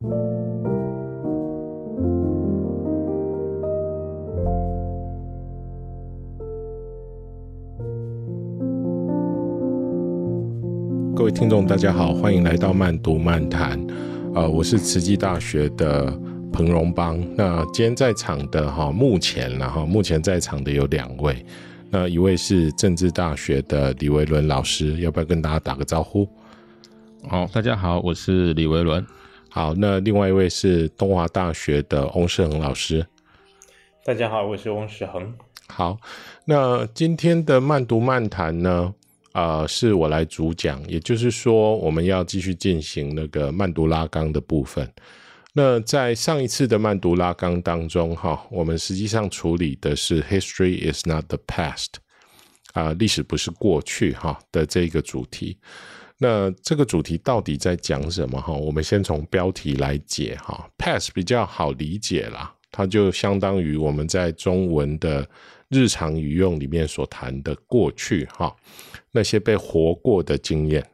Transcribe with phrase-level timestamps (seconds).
[0.00, 0.06] 各
[11.24, 13.78] 位听众，大家好，欢迎来到慢读漫谈。
[14.34, 16.10] 呃，我是慈济大学的
[16.50, 17.22] 彭荣邦。
[17.36, 21.44] 那今天在场的哈，目前然后目前在场的有两位。
[21.90, 26.26] 那一位是政治大学的李维伦老师，要不要跟大家打个招呼？
[27.28, 29.04] 好，大家好，我是李维伦。
[29.52, 33.04] 好，那另外一位是东华大学的翁世恒老师。
[34.04, 35.34] 大家好，我是翁世恒。
[35.66, 35.98] 好，
[36.44, 38.94] 那今天的慢读漫谈呢？
[39.32, 44.88] 呃，是我来主讲，也就是说，我们要继续进行那个慢读拉纲的部分。
[45.52, 51.86] 那在上一次的慢读拉纲当中，哈，我们实际上处理的是 “History is not the past”，
[52.72, 55.58] 啊、呃，历史不是过去，哈的这个主题。
[56.22, 58.38] 那这个主题到底在讲什么？
[58.38, 65.26] 哈，我们先从标题来解，哈，“past” 比较好理解啦，它就相当于我们在中文的
[65.70, 68.54] 日常语用里面所谈的过去，哈。
[69.12, 70.86] 那些被活过的经验，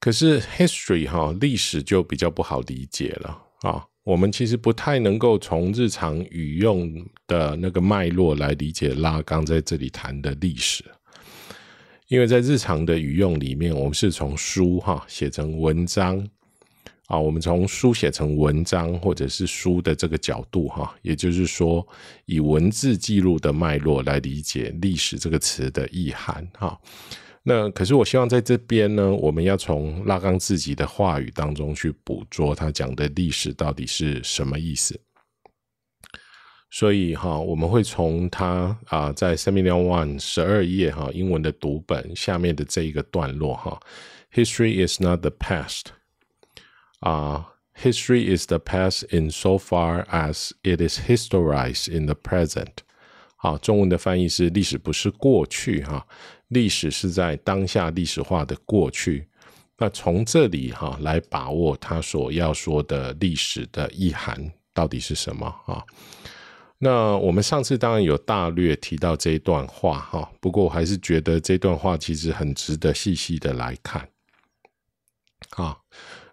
[0.00, 3.84] 可是 history 哈历史就比较不好理解了啊。
[4.02, 6.92] 我们其实不太能够从日常语用
[7.28, 10.82] 的那个脉络来理解拉刚在这里谈的历史，
[12.12, 16.22] 因为在日常的语用里面，我们是从书哈写成文章。
[17.06, 21.86] 啊，我们从书写成文章，或者是书的这个角度，哈，也就是说，
[22.26, 26.78] 以文字记录的脉络来理解“历史”这个词的意涵，哈。
[27.42, 35.00] 那可是我希望在这边呢，我们要从拉冈自己的话语当中去捕捉他讲的历史到底是什么意思。
[36.74, 43.78] 所以哈，我们会从他啊，在 Seminar One 十二页哈英文的读本下面的这一个段落哈
[44.32, 45.88] ，History is not the past。
[47.00, 52.78] 啊、uh，History is the past in so far as it is historized in the present。
[53.36, 56.06] 好，中文的翻译是历史不是过去哈，
[56.48, 59.28] 历史是在当下历史化的过去。
[59.76, 65.84] 那从这里哈来把握他所要说的历史的意涵到底是什么啊？
[66.84, 74.08] 那我们上次当然有大略提到这一段话哈，不过我还是觉得这段话其实很值得细细的来看
[75.50, 75.78] 啊。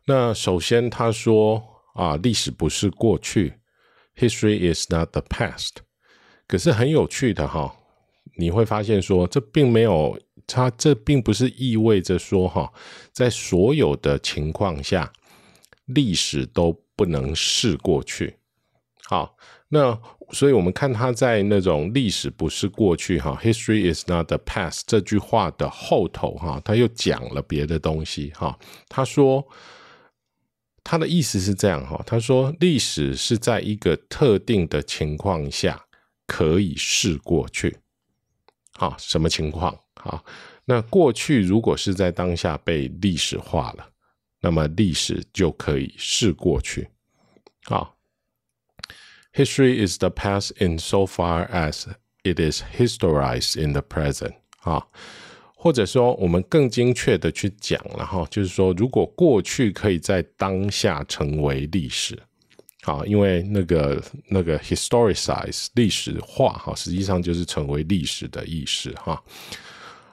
[0.05, 3.59] 那首先，他说啊，历史不是过去
[4.15, 5.73] ，History is not the past。
[6.47, 7.75] 可是很有趣的哈，
[8.35, 12.73] 你会发现说，这并没有，它这并不是意味着说哈，
[13.13, 15.13] 在所有的情况下，
[15.85, 18.37] 历史都不能是过去。
[19.05, 19.37] 好，
[19.69, 19.99] 那
[20.31, 29.47] 所以我们看他在那种历史不是过去哈，History is not the past 这句话的后头哈，他又讲了别的东西哈，他说。
[30.81, 35.79] 他的意思是这样哈，他说历史是在一个特定的情况下
[36.25, 37.77] 可以是过去，
[38.73, 39.77] 好，什么情况？
[39.97, 40.23] 好，
[40.65, 43.87] 那过去如果是在当下被历史化了，
[44.41, 46.87] 那么历史就可以是过去。
[47.65, 47.95] 好
[49.33, 51.85] ，History is the past in so far as
[52.23, 54.33] it is historized in the present。
[54.61, 54.87] 啊。
[55.61, 62.17] 或者说，我们更精确的去讲了哈，就是说，如果过去可以在当下成为历史，
[62.83, 69.21] 好，因为那个那个 historicize 历史化哈，实际上就是成为历史的意思哈。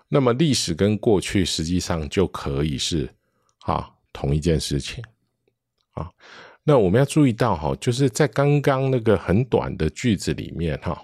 [0.09, 3.09] 那么历史跟过去实际上就可以是
[3.60, 5.04] 哈同一件事情
[5.93, 6.10] 啊。
[6.69, 11.00] 那我们要注意到哈，就是在刚刚那个很短的句子里面哈，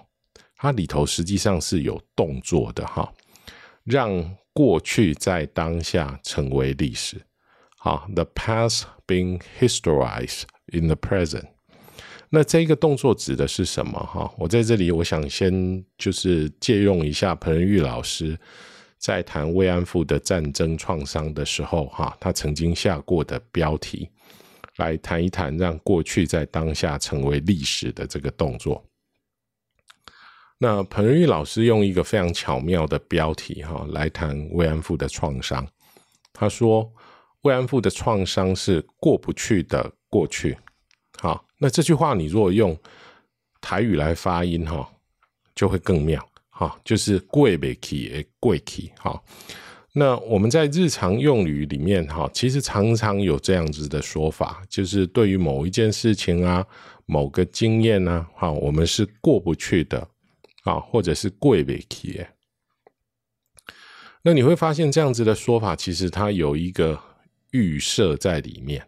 [0.57, 3.09] 它里头实际上是有动作的哈。
[3.85, 4.09] 让
[4.51, 7.21] 过去在当下成为历史，
[7.77, 10.43] 好，the past being historized
[10.73, 11.45] in the present。
[12.29, 13.97] 那这个动作指的是什么？
[13.99, 18.37] 哈，我在这里我想先就是借用一下彭仁郁老师
[18.97, 24.09] 在谈慰安妇的战争创伤的时候，哈，他曾经下过的标题，
[24.77, 28.83] 来谈一谈让过去在当下成为历史的这个动作。
[30.57, 35.67] 那彭仁郁老师用一个非常巧妙的标题哈来谈慰安妇的创伤。
[36.31, 36.89] 他说，
[37.41, 40.57] 慰安妇的创伤是过不去的过去。
[41.19, 42.77] 好，那这句话你如果用
[43.59, 44.89] 台语来发音哈，
[45.53, 48.91] 就会更妙哈，就是过不去的过去。
[48.97, 49.23] 好，
[49.93, 56.65] 那我们在日常用语里面哈，其实常常有这样子的说法，就是对于某一件事情啊、
[57.05, 60.09] 某个经验啊，哈，我们是过不去的。
[60.63, 62.25] 啊，或者是过不去，
[64.21, 66.97] 那你会发现这样子的说法，其实它有一个
[67.51, 68.87] 预设在里面。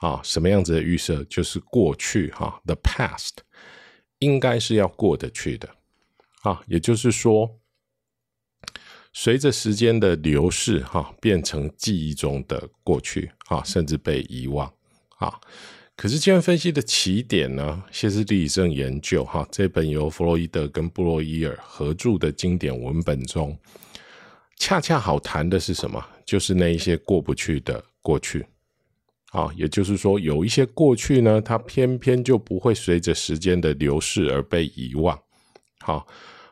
[0.00, 1.22] 啊，什么样子的预设？
[1.26, 3.30] 就是过去哈，the past
[4.18, 5.68] 应该是要过得去的
[6.42, 7.57] 啊，也就是说，
[9.20, 14.72] 随着时间的流逝哈，变成记忆中的过去啊，甚至被遗忘
[15.16, 15.34] 啊。
[15.96, 23.58] 可是精神分析的起点呢，歇斯底里症研究哈，这本由弗洛伊德跟布洛伊尔合著的经典文本中，
[24.56, 26.00] 恰恰好谈的是什么？
[26.24, 28.46] 就是那一些过不去的过去。
[29.32, 35.18] 啊，也就是说，有一些过去呢，它偏偏就不会随着时间的流逝而被遗忘。
[35.80, 36.06] 好，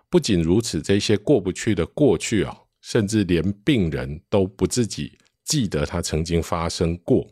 [0.09, 7.27] 不仅如此，这些过不去的过去啊，甚至连病人都不自己记得它曾经发生过。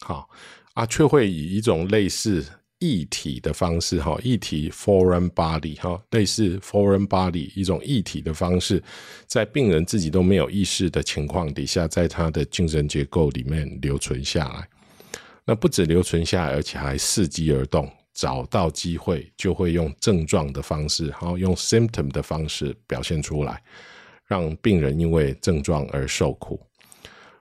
[0.00, 0.28] 好
[0.74, 2.44] 啊，却会以一种类似。
[2.80, 8.80] 异体的方式，哈，异体 foreign body，哈，类似 foreign body 一种异体的方式，
[9.26, 14.68] 在病人自己都没有意识的情况底下，在他的精神结构里面留存下来。
[15.44, 23.62] 那不止留存下来，而且还伺机而动，找到机会就会用症状的方式，然后用 symptom 的方式表现出来，
[24.26, 26.60] 让病人因为症状而受苦。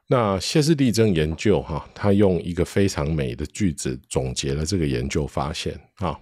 [0.06, 6.16] 那歇斯底里症研究哈，他用一个非常美的句子总结了这个研究发现啊。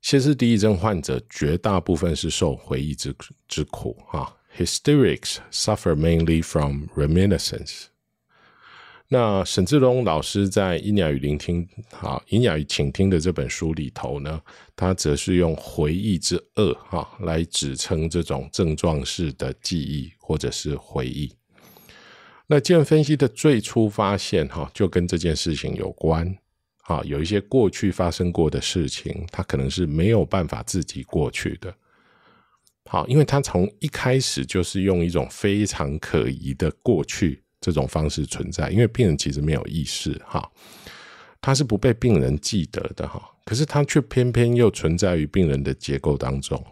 [0.00, 3.14] 歇斯底里症患者绝大部分是受回忆之
[3.46, 4.34] 之苦啊。
[4.56, 7.93] Hysterics suffer mainly from reminiscence。
[9.16, 11.64] 那沈志龙老师在《音雅与聆听》
[12.04, 14.42] 啊，《音雅与倾听》的这本书里头呢，
[14.74, 21.32] 他则是用回忆之恶哈来指称这种症状式的记忆或者是回忆。
[22.48, 26.36] 那精神分析的最初发现，哈，就跟这件事情有关，
[26.82, 31.72] 啊，有一些过去发生过的事情，它可能是没有办法自己过去的，
[32.90, 40.46] 好，因为它从一开始就是用一种非常可疑的过去这种方式存在，因为病人其实没有意识，哈，
[41.40, 46.62] 他是不被病人记得的，哈，可是他却偏偏又存在于病人的结构当中，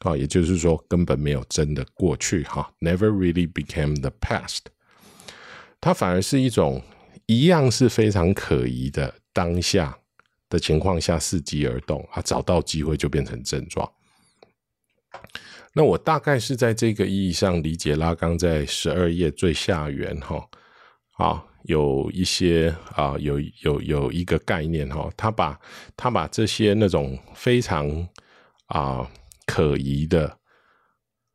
[0.00, 4.64] 啊，也就是说根本没有真的过去，哈，never really became the past。
[5.80, 6.82] 它反而是一种
[7.24, 9.96] 一样是非常可疑的当下
[10.50, 13.90] 的情况下伺机而动啊，找到机会就变成症状。
[15.74, 20.48] 那我大概是在这个意义上理解拉冈在十二页最下缘哈
[21.18, 25.58] 啊，有一些啊有有有一个概念哈，他把
[25.96, 28.08] 他把这些那种非常
[28.66, 29.08] 啊
[29.46, 30.36] 可疑的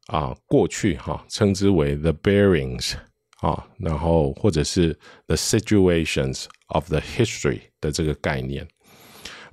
[0.08, 2.94] 啊过去哈称之为 the bearings。
[3.44, 4.98] 啊，然后或者是
[5.28, 8.66] the situations of the history 的这个概念，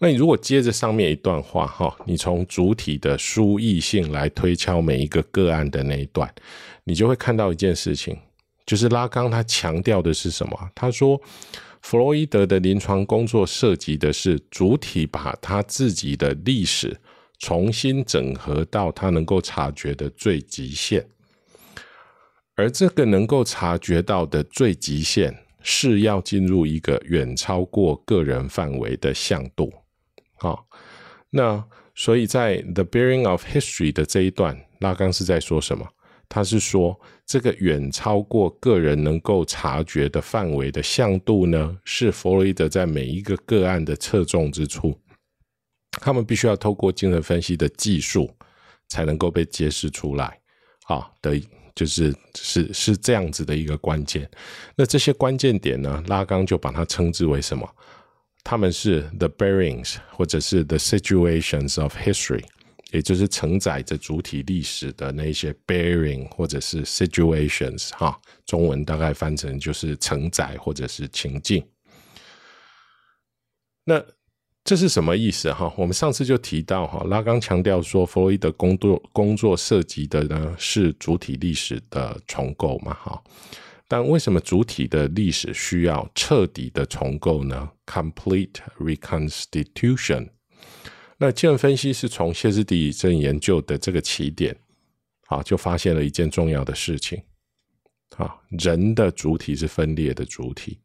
[0.02, 6.35] 那你如果接着上面一段话哈，你从主体的书意性来推敲每一个个案的那一段，
[6.85, 8.17] 你就会看到一件事情，
[8.64, 10.70] 就是拉冈他强调的是什么？
[10.75, 11.20] 他说，
[11.82, 16.99] 弗洛伊德的临床工作涉及的是主体把他自己的历史
[17.38, 21.06] 重新整合到他能够察觉的最极限。
[22.55, 29.70] 而这个能够察觉到的最极限，是要进入一个远超过个人范围的向度。
[30.41, 30.67] 好，
[31.29, 31.63] 那
[31.95, 35.87] 所以在 The Bearing of History 的这一段，拉冈是在说什么？
[36.29, 44.99] 他是说，这个远超过个人能够察觉的范围的向度呢，是弗洛伊德在每一个个案的侧重之处。
[45.93, 48.35] 他们必须要透过精神分析的技术，
[48.88, 50.41] 才能够被揭示出来。
[50.87, 51.41] 啊的。
[51.73, 54.29] 就是是是这样子的一个关键，
[54.76, 57.67] 那这些关键点呢，拉冈就把它称之为什么？
[58.50, 62.42] 他们是 the bearings，或者是 the situations of history，
[62.90, 71.64] 也就是承载着主体历史的那些 bearing 或者是 situations，哈，中文大概翻成就是承载或者是情境。
[73.85, 74.04] 那
[74.64, 75.73] 这是什么意思哈？
[75.76, 83.23] 我们上次就提到哈，拉冈强调说，弗洛伊德工作工作涉及的呢是主体历史的重构嘛哈。
[83.90, 90.28] 但为什么主体的历史需要彻底的重构呢？Complete reconstitution。
[91.18, 94.56] 那精神分析是从歇斯底里症研究的这个起点
[95.26, 97.20] 啊，就发现了一件重要的事情
[98.16, 100.78] 啊，人的主体是分裂的主体。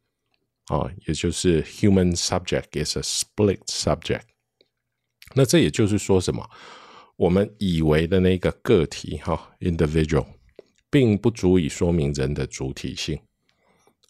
[0.66, 4.24] 啊，也就是 human subject is a split subject。
[5.36, 6.50] 那这也就是说什么？
[7.18, 10.26] 我们以为的那个个体哈，individual，
[10.96, 13.20] 并不足以说明人的主体性。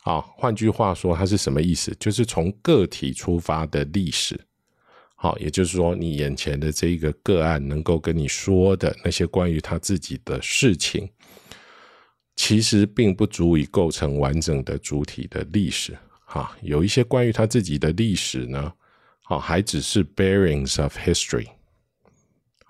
[0.04, 1.92] 啊，换句话说，它是什么意思？
[2.00, 4.40] 就是从个体出发的历史。
[5.16, 11.10] 好，也就是说，你眼前的这一个个案能够跟你说的那些关于他自己的事情，
[12.36, 15.98] 其实并不足以构成完整的主体的历史。
[16.24, 18.72] 哈，有一些关于他自己的历史呢，
[19.24, 21.48] 啊，还只是 bearings of history，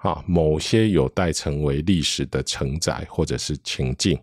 [0.06, 4.20] 啊，某些有待成为历史的承载或者是情境。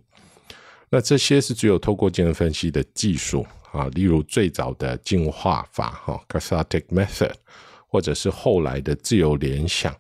[0.88, 7.32] 那这些是只有透过精神分析的技术啊，例如最早的进化法哈 cathartic method，
[7.88, 9.92] 或者是后来的自由联想，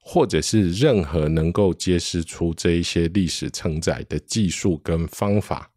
[0.00, 5.70] 或者是任何能够揭示出这一些历史承载的技术跟方法，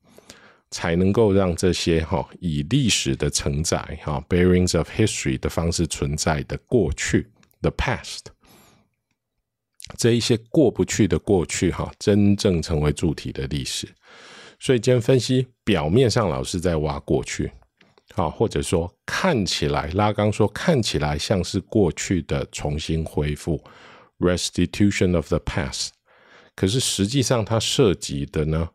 [0.70, 7.30] 才能够让这些哈以历史的承载哈 bearings of history 的方式存在的过去
[7.62, 8.20] the past，
[9.98, 13.88] 这一些过不去的过去哈，真正成为主体的历史。
[14.60, 17.52] 所以，今天分析表面上老是在挖过去，
[18.16, 23.62] 啊，或者说看起来拉刚说看起来像是过去的重新恢复
[24.20, 25.90] （restitution of the past），
[26.56, 28.70] 可是实际上它涉及的呢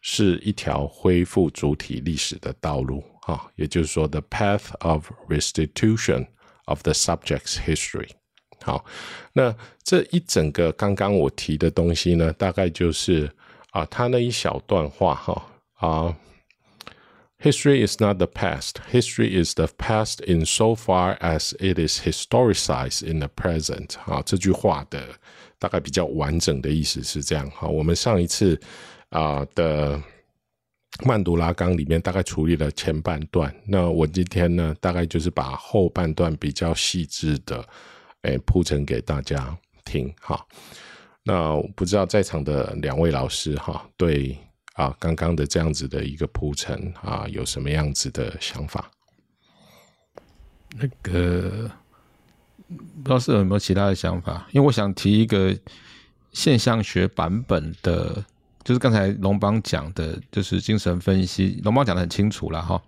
[0.00, 6.26] 是一条恢复主体历史的道路，啊，也就是说 the path of restitution
[6.64, 8.08] of the subject's history。
[8.62, 8.84] 好，
[9.32, 13.30] 那这一整个刚刚我提的东西呢，大概就是。
[13.74, 15.46] 啊，他那一小段话哈
[15.78, 16.16] 啊
[17.42, 18.74] ，History is not the past.
[18.92, 23.96] History is the past in so far as it is historicized in the present.
[24.06, 25.02] 啊，这句话的
[25.58, 27.66] 大概比较完整的意思是这样哈。
[27.66, 28.56] 我们上一次
[29.08, 30.00] 啊的
[31.04, 37.68] 曼读拉纲里面大概处理了前半段，那我今天呢大概就是把后半段比较细致的
[38.24, 40.44] 诶铺陈给大家听哈。
[41.22, 44.36] 那不知道在场的两位老师哈，对
[44.74, 48.90] 啊刚刚的这样子的一个铺陈啊，有什么样子的想法？
[50.76, 51.70] 那个
[52.68, 54.46] 不知道是有没有其他的想法？
[54.50, 55.56] 因为我想提一个
[56.32, 58.24] 现象学版本的，
[58.64, 62.82] 就是刚才龙邦讲的，就是精神分析，龙邦讲的很清楚了哈，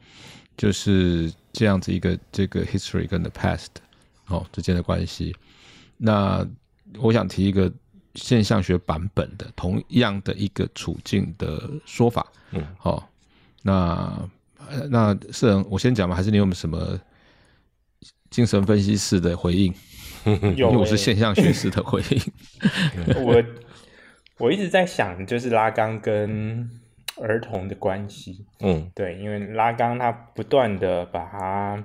[0.57, 3.69] 就是这样子一个这个 history 跟 the past
[4.29, 5.35] 哦之间的关系。
[5.97, 6.47] 那
[6.99, 7.73] 我想提一个。
[8.19, 13.05] 现象学版本的同样的一个处境的说法，嗯，好、哦，
[13.63, 14.29] 那
[14.89, 16.99] 那圣人，我先讲吧，还是你有没有什么
[18.31, 19.71] 精神分析式的回应？
[20.25, 22.23] 因为我是现象学式的回应。
[23.23, 23.45] 我
[24.39, 26.67] 我一直在想，就是拉冈跟
[27.21, 31.85] 儿童的关系，嗯，对，因为拉冈他不断的把他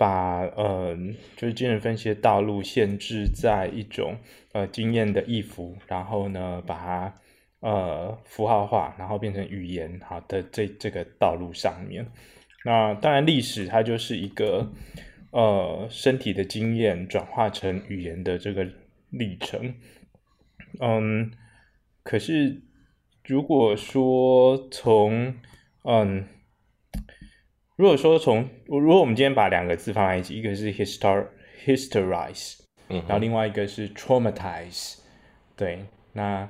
[0.00, 0.96] 把呃，
[1.36, 4.16] 就是精神分析的道路限制在一种。
[4.52, 7.14] 呃，经验的意符，然后呢，把它
[7.60, 12.04] 呃符号化，然后变成语言，好的这这个道路上面。
[12.64, 14.68] 那当然，历史它就是一个
[15.30, 18.66] 呃身体的经验转化成语言的这个
[19.10, 19.72] 历程。
[20.80, 21.30] 嗯，
[22.02, 22.60] 可是
[23.24, 25.32] 如果说从
[25.84, 26.26] 嗯，
[27.80, 31.24] 如果说从如果我们今天把两个字放在一起，一个是 histor
[31.64, 32.58] historize。
[32.86, 34.98] 然后另外一个是 traumatize，
[35.56, 36.46] 对，那，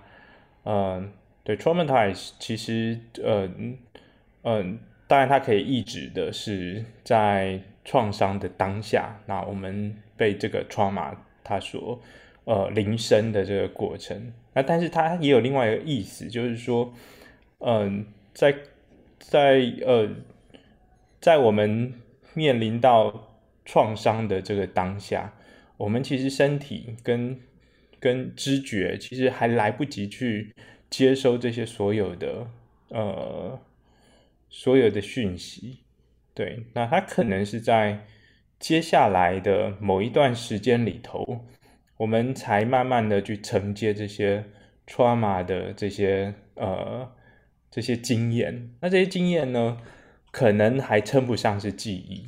[0.65, 1.09] 呃，
[1.45, 3.79] 对 traumatize 其实，呃，嗯、
[4.43, 4.65] 呃，
[5.07, 12.03] 当然它可以意指的是在创伤的当下，那我们被这个 trauma 它所
[12.43, 16.93] 呃临身的这个过程，那但是它也有另外一个意思，就是说，
[17.59, 18.57] 嗯、呃，在
[19.21, 20.09] 在呃，
[21.21, 21.95] 在我们
[22.35, 25.35] 面临到创伤的这个当下。
[25.77, 27.41] 我们其实身体跟
[27.99, 30.55] 跟知觉其实还来不及去
[30.91, 32.47] 接收这些所有的
[32.89, 33.59] 呃
[34.51, 35.81] 所有的讯息，
[36.35, 38.05] 对，那它可能是在
[38.59, 41.47] 接下来的某一段时间里头，
[41.97, 44.45] 我们才慢慢的去承接这些
[44.87, 47.11] trauma 的这些呃
[47.71, 49.79] 这些经验，那这些经验呢，
[50.31, 52.27] 可能还称不上是记忆。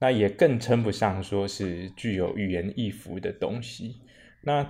[0.00, 3.96] 那也更称不上说是具有语言意符的东西。
[4.42, 4.66] 那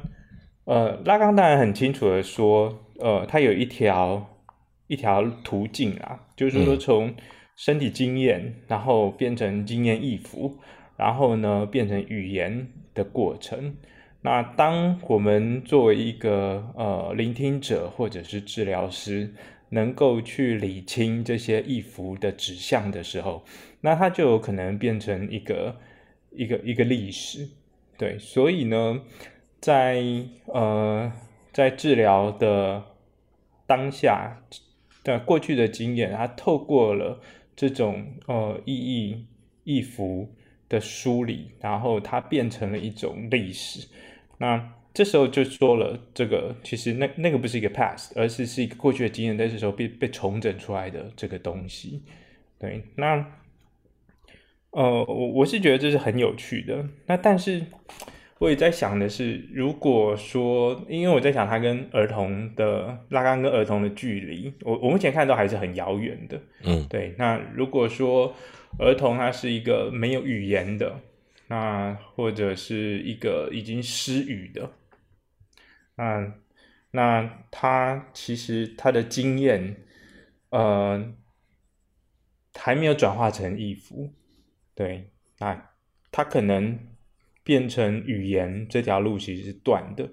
[0.65, 4.39] 呃，拉冈当然很清楚的说，呃，它有一条
[4.87, 7.15] 一条途径啊，就是说从
[7.57, 10.59] 身体经验，嗯、然后变成经验意符，
[10.97, 13.75] 然后呢变成语言的过程。
[14.23, 19.35] 那当我们作为一个呃聆听者或者是治疗师，
[19.71, 23.45] 能够去理清这些意符的指向的时候。
[23.81, 25.77] 那它就有可能变成一个
[26.31, 27.49] 一个一个历史，
[27.99, 29.03] 对，所以呢，
[29.61, 30.03] 在
[30.47, 31.13] 呃
[31.53, 32.83] 在治疗的
[33.67, 34.43] 当下
[35.03, 37.21] 的过去的经验，它透过了
[37.55, 39.27] 这种呃意义
[39.65, 40.35] 意符
[40.69, 43.87] 的梳理，然后它变成了一种历史。
[44.39, 52.03] 那这时候就说了，这个其实那那个不是一个 past，而是是一个过去的经验，在这时候被被重整出来的这个东西，
[52.59, 53.27] 对，那。
[54.77, 56.85] 呃，我我是觉得这是很有趣的。
[57.07, 57.65] 那但是
[58.41, 66.41] 我也在想的是，如果说，因为我在想他跟儿童的拉杆跟儿童的距离，我我目前看到还是很遥远的。
[66.65, 67.15] 嗯，对。
[67.17, 68.35] 那如果说
[68.81, 70.99] 儿童他是一个没有语言的，
[71.47, 74.69] 那或者是一个已经失语的，
[75.97, 76.35] 那
[76.93, 79.77] 那他其实他的经验，
[80.51, 81.15] 呃，
[82.55, 84.13] 还没有转化成意符。
[84.75, 85.71] 对，那
[86.11, 86.79] 他可能
[87.43, 90.09] 变成语言这条路其实是断的。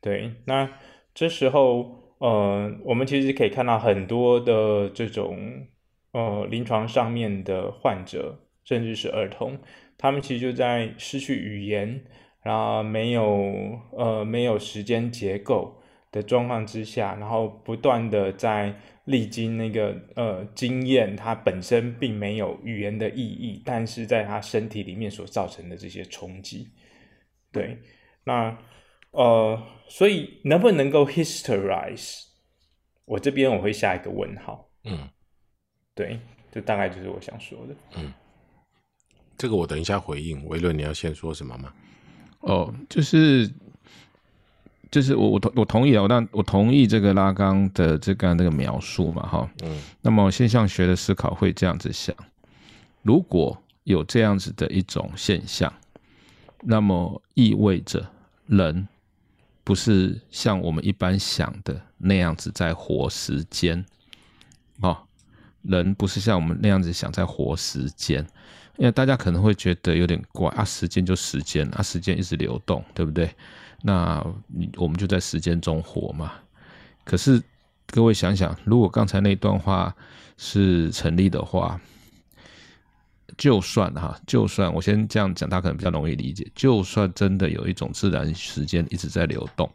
[0.00, 0.70] 对，那
[1.14, 5.66] 这时候，呃，我们其实可以看到很多的这种
[6.12, 9.58] 呃临床上面的患者，甚至是儿童，
[9.98, 12.04] 他们其实就在失去语言，
[12.46, 15.76] 然后没有呃没有时间结构
[16.12, 18.74] 的状况之下，然后不断的在。
[19.06, 26.72] 历经那个呃经验，它本身并没有语言的意义，但是在他身体里面所造成的这些冲击，
[27.52, 27.78] 对，
[28.24, 28.58] 那
[29.12, 32.24] 呃，所以能不能够 historize，
[33.04, 35.08] 我这边我会下一个问号，嗯，
[35.94, 36.18] 对，
[36.50, 38.12] 这大概就是我想说的，嗯，
[39.38, 41.72] 这个我等一下回应，维伦你要先说什么吗？
[42.46, 43.50] 哦，就是。
[44.88, 52.16] 就是我我同我同意啊，我那我同意这个拉缸的这个这个描述嘛，哈，嗯，那么现象学的思考会这样子想：
[53.02, 55.70] 如果有这样子的一种现象，
[56.62, 58.08] 那么意味着
[58.46, 58.86] 人
[59.64, 63.84] 不是像我们一般想的那样子在活时间，
[64.80, 64.96] 哦，
[65.62, 68.24] 人不是像我们那样子想在活时间，
[68.78, 73.34] 因为大家可能会觉得有点怪啊，时间就时间啊，时间一直流动，对不对？
[73.82, 74.24] 那
[74.76, 76.32] 我们就在时间中活嘛。
[77.04, 77.42] 可是
[77.86, 79.94] 各位想想，如果刚才那段话
[80.36, 81.80] 是成立的话，
[83.38, 86.46] 就算哈，就算我先这样讲，他可能比较容易理解。
[86.54, 89.70] 就算真的有一种自然时间一直在流动，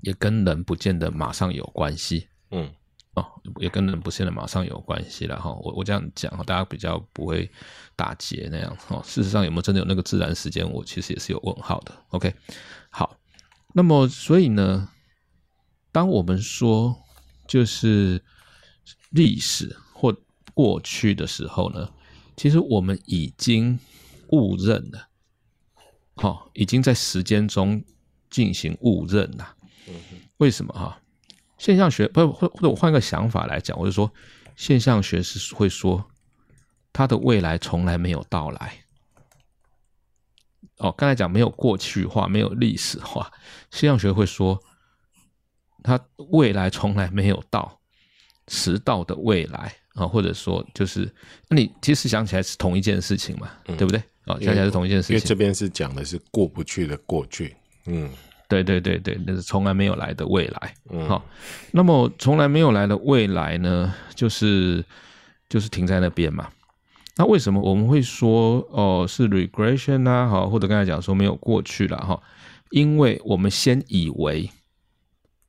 [0.00, 2.28] 也跟人不见得马上有关系。
[2.50, 2.70] 嗯。
[3.18, 3.26] 哦，
[3.58, 5.50] 也跟人不见得马上有关系了哈。
[5.52, 7.50] 我我这样讲，大家比较不会
[7.96, 9.02] 打结那样哈。
[9.04, 11.92] 事实上有没有真的有那个自然时间，我其实也是有问号的。
[12.10, 12.32] OK，
[12.90, 13.16] 好，
[13.74, 14.88] 那么所以呢，
[15.90, 16.96] 当我们说
[17.48, 18.22] 就是
[19.10, 20.16] 历史或
[20.54, 21.90] 过去的时候呢，
[22.36, 23.78] 其实我们已经
[24.28, 25.08] 误认了，
[26.14, 27.82] 好，已经在时间中
[28.30, 29.56] 进行误认了。
[30.36, 31.00] 为什么哈？
[31.58, 34.10] 现象学不，或或者我换个想法来讲，我就说
[34.56, 36.04] 现象学是会说
[36.92, 38.72] 他的未来从来没有到来。
[40.78, 43.30] 哦，刚才讲没有过去化，没有历史化，
[43.70, 44.56] 现象学会说
[45.82, 45.98] 他
[46.30, 47.80] 未来从来没有到，
[48.46, 51.12] 迟到的未来啊，或者说就是
[51.48, 54.00] 那你其实想起来是同一件事情嘛，嗯、对不对？
[54.26, 55.16] 哦，想起来是同一件事情。
[55.16, 58.08] 因为这边是讲的是过不去的过去，嗯。
[58.48, 60.74] 对对对对，那是从来没有来的未来。
[60.90, 61.22] 嗯，好，
[61.70, 64.82] 那么从来没有来的未来呢，就是
[65.48, 66.48] 就是停在那边嘛。
[67.16, 70.26] 那为什么我们会说哦是 regression 啊？
[70.28, 72.20] 好，或者刚才讲说没有过去了哈？
[72.70, 74.48] 因为我们先以为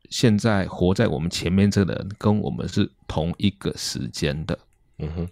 [0.10, 4.58] 现在活在我们前面这个人跟我们是同一个时间的，
[4.98, 5.30] 嗯哼，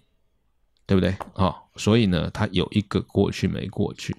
[0.86, 1.16] 对不对？
[1.34, 4.16] 好，所以呢，他有一个过去没过去。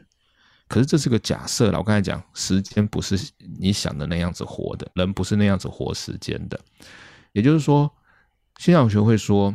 [0.69, 3.19] 可是这是个假设了，我刚才讲，时间不是
[3.59, 6.59] 你想的那样子活的，人不是那样子活时间的。
[7.31, 7.91] 也就是说，
[8.59, 9.51] 现象学会说，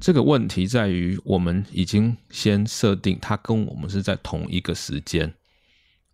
[0.00, 5.32] 这个问题在于我们已经先设定它跟我们是在同一个时间。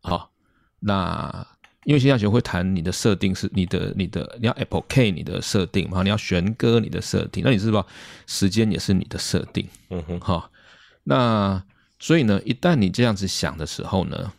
[0.02, 0.30] 好，
[0.78, 1.46] 那
[1.84, 7.86] 因为现象学会谈你的设定是你的你的你要 applicate 你的设定嘛，你要弦歌你的设定，那你知道
[8.26, 9.66] 时间也是你的设定。
[9.88, 10.50] 嗯哼，好，
[11.04, 11.64] 那。
[12.02, 14.32] 所以呢，一旦你这样子想的时候呢，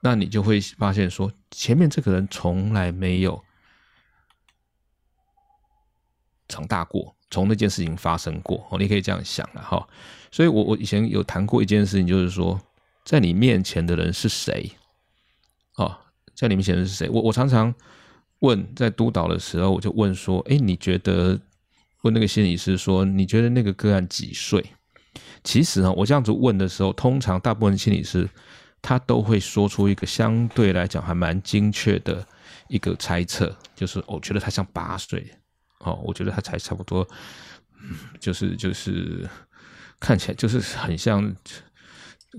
[0.00, 3.42] 那你就会发现说，前面这个人从来没有
[6.46, 9.84] 长大过，从那件事情发生过哦，你可以这样想了哈。
[10.30, 12.60] 所以我我以前有谈过一件事情，就是说，
[13.04, 14.70] 在你面前的人是谁？
[15.74, 15.98] 哦，
[16.36, 17.08] 在你面前的是谁？
[17.08, 17.74] 我我常常
[18.38, 21.40] 问，在督导的时候，我就问说，哎，你觉得
[22.02, 24.64] 问那个心理师说，你觉得那个个案几岁？
[25.42, 28.28] 其实呢，我这样子问的时候，通常大部分心理师
[28.82, 32.26] 他都会说出一个相对来讲还蛮精确的
[32.68, 35.26] 一个猜测，就是我觉得他像八岁，
[35.80, 37.06] 哦，我觉得他才差不多，
[37.82, 39.28] 嗯，就是就是
[39.98, 41.34] 看起来就是很像，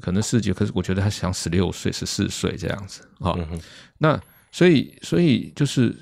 [0.01, 3.59] 可能四级，可是我觉得他像十六岁、十四岁这样子，哦，嗯，
[3.97, 4.19] 那
[4.51, 5.95] 所以所以就是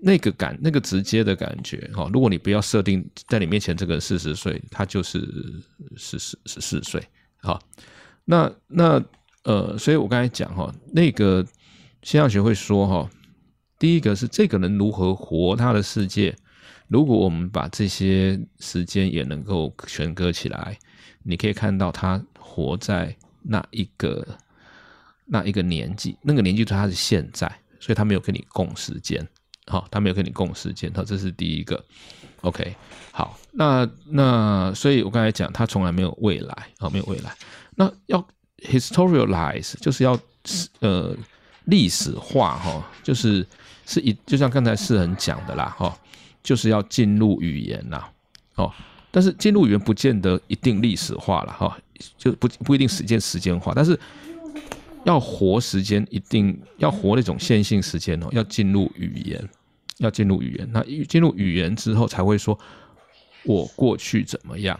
[0.00, 5.20] 那个感，那个直接的感觉，哈，如果你不要设定在你面前这个四十岁，他就是
[5.96, 7.02] 十四十四岁，
[7.38, 7.60] 好，
[8.24, 9.04] 那那
[9.42, 11.44] 呃，所以我刚才讲哈，那个
[12.02, 13.10] 现象学会说哈，
[13.78, 16.36] 第一个是这个人如何活他的世界，
[16.86, 20.78] 如果我们把这些时间也能够选割起来，
[21.22, 24.26] 你可以看到他活在那一个
[25.24, 27.46] 那一个年纪，那个年纪他是现在，
[27.80, 29.26] 所以他没有跟你共时间。
[29.68, 31.84] 好，他没有跟你共时间，好，这是第一个。
[32.40, 32.74] OK，
[33.12, 37.34] 好，那那所以我刚才讲，他从来没有未来，好，没有未来。
[37.74, 38.26] 那要
[38.58, 40.18] historialize，就是要
[40.80, 41.14] 呃
[41.64, 43.46] 历史化，哈，就是
[43.86, 45.96] 是一，就像刚才世恒讲的啦，哈，
[46.42, 48.10] 就是要进入语言啦，
[48.54, 48.72] 哦，
[49.10, 51.76] 但是进入语言不见得一定历史化了，哈，
[52.16, 53.98] 就不不一定时间时间化，但是。
[55.04, 58.26] 要活时间，一定要活那种线性时间哦。
[58.32, 59.48] 要进入语言，
[59.98, 60.68] 要进入语言。
[60.72, 62.58] 那进入语言之后，才会说
[63.44, 64.78] 我过去怎么样？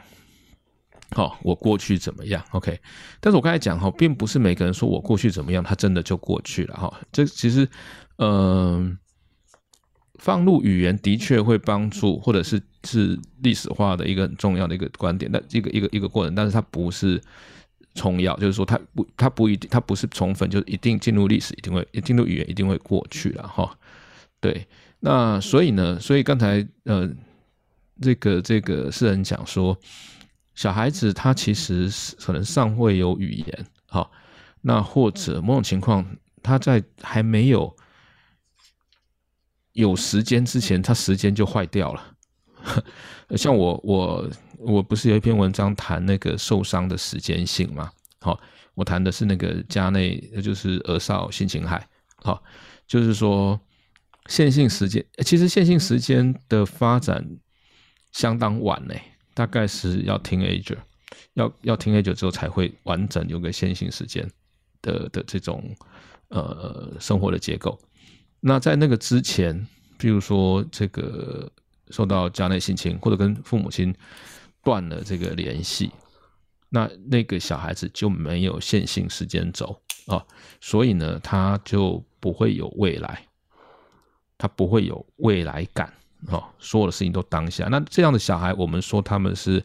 [1.12, 2.78] 好，我过去怎么样？OK。
[3.20, 7.00] 但是我刚才讲哈，并不是每个人说我过去怎么样，他真的就过去了哈。
[7.12, 7.68] 这其实，
[8.18, 8.98] 嗯、
[10.18, 15.30] 放入语言的确会帮助，或者是是历史化的一个很重要的一个观点。
[15.32, 17.20] 那一个一个一个过程，但是它不是。
[17.94, 23.76] 重要就是说，它不，它不一定，它不是充分，就是一定进入历史，一定会进入语言，一定会过去了哈。
[24.40, 24.68] 对，
[25.00, 27.08] 那所以呢，所以刚才呃，
[28.00, 29.78] 这个这个诗人讲说，
[30.54, 34.10] 小孩子他其实是可能尚未有语言，好，
[34.60, 36.04] 那或者某种情况，
[36.42, 37.76] 他在还没有
[39.72, 42.14] 有时间之前，他时间就坏掉了。
[43.36, 44.30] 像我我。
[44.60, 47.92] 我不是有一篇文章谈那个受伤的时间性吗？
[48.18, 48.40] 好，
[48.74, 51.88] 我谈的是那个家内，就是儿少性侵害。
[52.16, 52.42] 好，
[52.84, 53.60] 就是说
[54.28, 57.26] 线性时间，其实线性时间的发展
[58.12, 58.94] 相当晚呢，
[59.34, 60.76] 大概是要 teenager，
[61.34, 64.30] 要要 teenager 之后才会完整有个线性时间
[64.80, 65.74] 的的这种
[66.28, 67.76] 呃生活的结构。
[68.38, 69.66] 那在那个之前，
[69.98, 71.50] 比如说这个
[71.90, 73.92] 受到家内性侵，或者跟父母亲。
[74.64, 75.90] 断了这个联系，
[76.68, 80.22] 那那个小孩子就没有线性时间轴啊，
[80.60, 83.24] 所以呢，他就不会有未来，
[84.38, 85.92] 他不会有未来感
[86.28, 87.66] 哦，所有的事情都当下。
[87.68, 89.62] 那这样的小孩，我们说他们是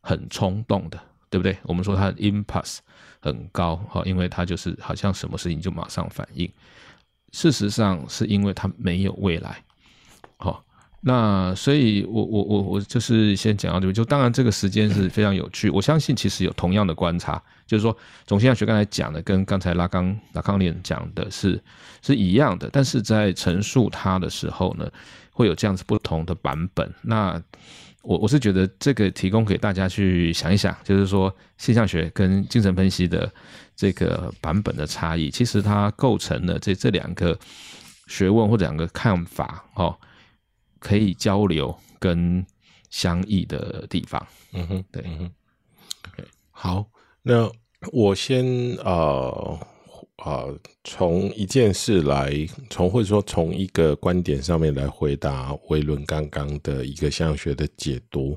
[0.00, 1.58] 很冲动的，对不对？
[1.64, 2.78] 我们说他的 impulse
[3.20, 6.48] 很高哈，因为他就是好像什么事情就马上反应。
[7.32, 9.64] 事实上，是因为他没有未来，
[10.36, 10.64] 好。
[11.02, 13.94] 那所以我，我我我就是先讲到这边。
[13.94, 15.70] 就当然，这个时间是非常有趣。
[15.70, 21.58] 我相信，其实有同样的观察，就是说，总现象学刚才讲的，跟刚才拉冈拉康连讲的是
[22.02, 22.68] 是一样的。
[22.70, 24.86] 但是在陈述它的时候呢，
[25.32, 26.92] 会有这样子不同的版本。
[27.00, 27.42] 那
[28.02, 33.32] 我我是觉得这个提供给大家去想一想，就是说，现象学跟精神分析的
[33.74, 37.38] 这个版本的差异，其实它构成了这这两个
[38.06, 39.96] 学问或者两个看法哦。
[40.80, 42.44] 可以交流跟
[42.88, 45.30] 相异的地方，嗯哼，对，嗯哼
[46.50, 46.84] 好，
[47.22, 47.48] 那
[47.92, 48.44] 我先
[48.82, 49.58] 呃
[50.16, 52.32] 呃从一件事来，
[52.68, 58.36] 从或者说从一个观点上面来回答维伦刚刚的一个现象学的解读，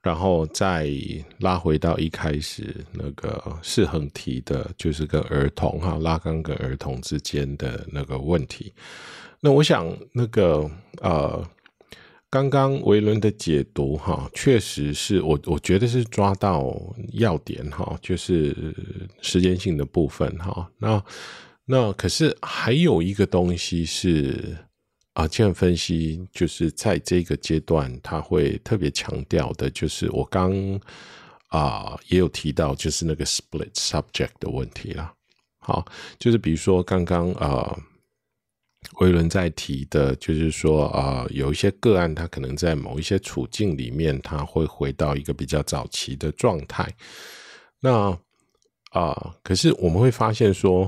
[0.00, 0.90] 然后再
[1.40, 8.72] 拉回到一开始那个世恒提的，就是跟儿童哈拉冈跟儿童之间的那个问题。
[9.38, 10.70] 那我想那个
[11.02, 11.46] 呃。
[12.32, 16.74] 刚刚维伦的解读，哈，确实是我我觉得是抓到
[17.12, 18.74] 要点，哈，就是
[19.20, 20.66] 时间性的部分，哈。
[20.78, 21.04] 那
[21.66, 24.56] 那可是还有一个东西是
[25.12, 30.80] 啊，精神分析就是在这个阶段他会特别强调的，就是我刚
[31.48, 35.12] 啊也有提到，就是那个 split subject 的问题啦。
[35.58, 35.84] 好，
[36.18, 37.78] 就是比如说刚刚啊。
[39.00, 46.88] 威伦在提的，就是说啊、呃，有一些个案，他可能在某一些处境里面，他会回到一个比较早期的状态。
[47.80, 48.10] 那
[48.90, 50.84] 啊、呃，可是我们会发现说，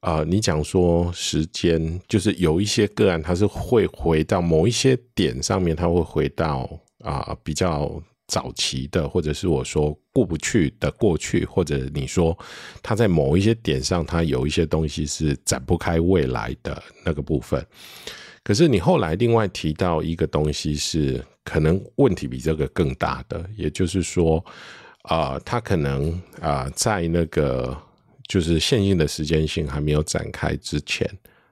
[0.00, 6.68] 啊、呃，你讲说时间，就是有一些个案，它是会回到某一些点上面，它会回到
[7.00, 8.02] 啊、比较。
[8.26, 12.36] 早期的，或者是我说过不去的过去，或者你说
[12.82, 17.64] 他在某一些点上，他有一些东西是展不开未来的那个部分。
[18.42, 24.44] 可是你后来另外提到一个东西，是可能问题比这个更大的，也就是说，
[25.02, 27.76] 啊、呃，他可能啊、呃，在那个
[28.28, 31.08] 就是线性的时间性还没有展开之前，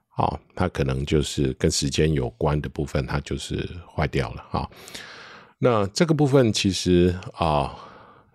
[0.09, 4.71] 好，它可能就是跟时间有关的部分，它就是坏掉了哈。
[5.59, 7.75] 那这个部分其实啊，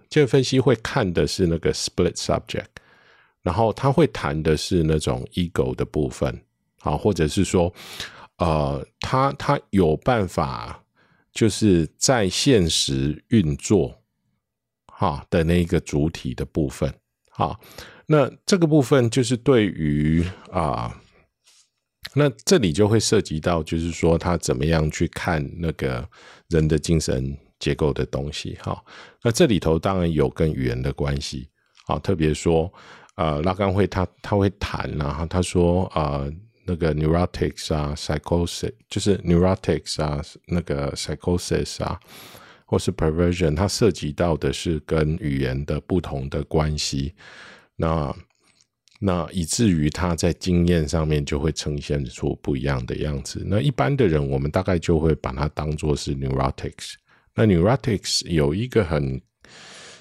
[0.09, 2.65] 精神分析会看的是那个 split subject，
[3.41, 6.41] 然后他会谈的是那种 ego 的部分，
[6.81, 7.71] 啊，或者是说，
[8.37, 10.83] 呃，他他有办法
[11.31, 13.95] 就是在现实运作
[14.87, 16.91] 哈的那一个主体的部分，
[17.29, 17.59] 好，
[18.07, 20.99] 那这个部分就是对于啊。
[22.15, 26.07] 那这里就会涉及到，就是说他怎么样去看那个
[26.47, 28.83] 人的精神结构的东西，哈。
[29.21, 31.47] 那这里头当然有跟语言的关系，
[31.85, 32.71] 啊，特别说，
[33.15, 36.31] 呃，拉冈会他他会谈，然后他说，呃，
[36.65, 41.99] 那个 neurotics 啊，psychosis，就是 neurotics 啊，那个 psychosis 啊，
[42.65, 47.13] 或是 perversion，它涉及到的是跟语言的不同的关系，
[47.75, 48.15] 那。
[49.01, 53.41] 那以至于他在经验上面就会呈现出不一样的样子。
[53.47, 56.95] 那一般的人，我们大概就会把它当作是 neurotics。
[57.33, 59.21] 那 neurotics 有一个很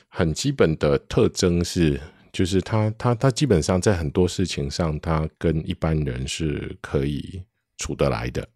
[0.09, 2.01] 很基本的特征是，
[2.33, 7.41] 就是他他他基本上在很多事情上，他跟一般人是可以
[7.77, 8.49] 处得来的。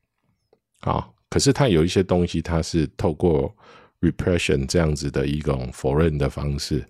[0.81, 3.55] 啊，可是他有一些东西，他是透过
[4.01, 6.85] repression 这样子的一种否认的方式，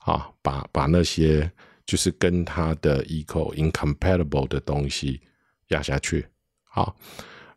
[0.00, 1.48] 啊，把把那些。
[1.86, 5.20] 就是跟他的 equal incompatible 的东西
[5.68, 6.26] 压下去，
[6.64, 6.96] 好，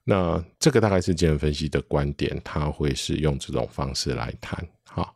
[0.03, 5.15] 那这个大概是精神分析的观点，他会是用这种方式来谈，好，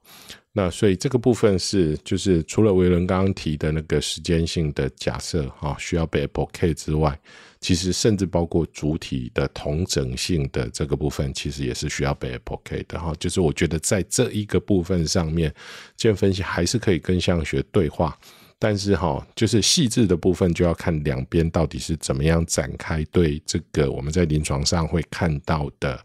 [0.51, 7.19] 那所以这个部分是就是除了维伦刚刚提的那个时间性的假设，哈，需要被 Apple K 之外，
[7.59, 15.53] 其实甚至包括主体的同整性的这个部分，其实也是需要被 Apple K 的，哈，就是我觉得在这一个部分上面，
[15.97, 18.17] 精神分析还是可以跟现象学对话。
[18.63, 25.99] 但是哈，就是细致的部分就要看两边到底是怎么样展开对这个我们在临床上会看到的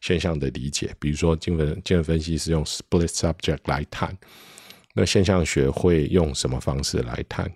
[0.00, 0.94] 现象的理解。
[1.00, 4.16] 比如说，精神精神分析是用 split subject 来谈，
[4.92, 7.50] 那现象学会用什么方式来谈？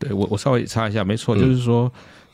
[0.00, 1.88] 对，我我稍微插一下，没错，就是说，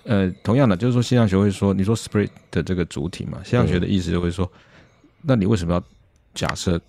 [0.04, 4.58] 嗯、呃，同样的，就是说现象学会说，你说 split 的这个主体嘛，现象学的意思就会说，嗯、
[5.20, 5.84] 那你为什么要
[6.32, 6.80] 假设？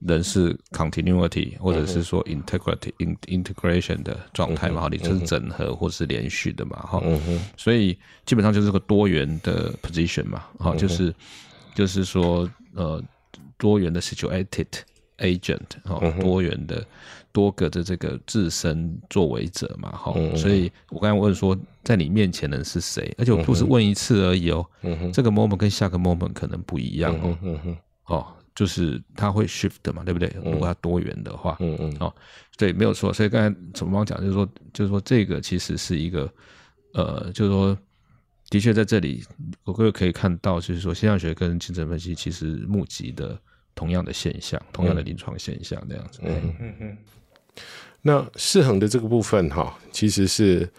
[0.00, 4.82] 人是 continuity 或者是说 integrity in integration 的状态嘛？
[4.82, 6.76] 哈，你这是整合或是连续的嘛？
[6.78, 7.02] 哈，
[7.56, 10.44] 所以基本上就是个多元的 position 嘛？
[10.58, 11.14] 哈，就是
[11.74, 13.02] 就是说呃
[13.58, 14.66] 多元的 situated
[15.18, 16.82] agent 哈，多元的
[17.30, 19.90] 多个的这个自身作为者嘛？
[19.92, 23.14] 哈，所以我刚才问说在你面前的人是谁？
[23.18, 24.64] 而且我不是问一次而已哦，
[25.12, 27.38] 这个 moment 跟下个 moment 可能不一样哦，
[28.06, 28.26] 哦。
[28.60, 30.30] 就是它会 shift 的嘛，对不对？
[30.44, 32.14] 如果它多元的话，嗯嗯，哦，
[32.58, 33.10] 对，没有错。
[33.10, 36.30] 所以刚才崇邦讲，就是说，就是说，这个其实是一个，
[36.92, 37.78] 呃，就是说，
[38.50, 39.24] 的确在这里，
[39.64, 43.40] 我各位可以看到，就是说，现象学跟精神分析其实募集的
[43.74, 46.20] 同样的现象，同样的临床现象这样子。
[46.22, 46.98] 嗯嗯嗯。
[48.02, 50.70] 那失衡的这个部分哈，其实是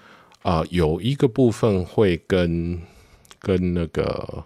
[0.44, 2.80] 啊、呃，有一个部分会跟
[3.40, 4.46] 跟那个。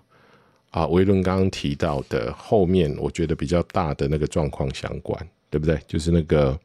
[0.76, 5.18] 啊，维伦刚刚提到的后面，我觉得比较大的那个状况相关，
[5.50, 5.80] 对不对？
[5.88, 6.60] 就是那个，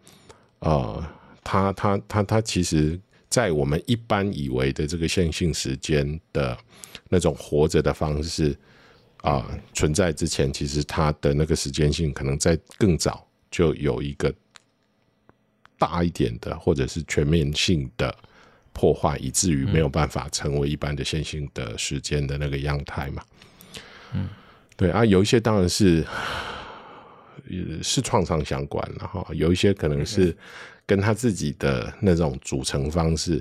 [0.59, 1.07] 呃，
[1.45, 6.59] 他他他他，其实，在我们一般以为的这个线性时间的
[7.09, 8.51] 那种活着的方式
[9.19, 14.35] 啊、呃、存在之前，其实它的那个时间性可能在更早就有一个
[15.79, 18.13] 大一点的，或者是全面性的
[18.73, 23.23] 破坏，以至于没有办法成为一般的线性的时间的那个样态嘛。
[24.15, 24.29] 嗯，
[24.77, 26.05] 对啊，有一些当然是，
[27.83, 30.37] 是创伤相关了哈，有一些可能是
[30.87, 33.41] 跟他自己的那种组成方式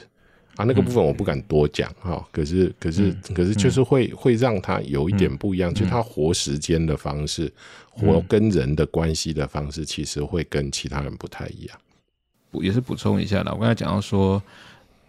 [0.55, 2.27] 啊，那个部分我不敢多讲哈。
[2.32, 7.51] 可是，可是，可是，就是会会让他有一点不一样，就他活时间的方式，
[7.89, 11.77] 活跟人的关系的方式，其实会跟其他人不太一样。
[12.53, 14.41] 也是补充一下啦，我刚才讲到说，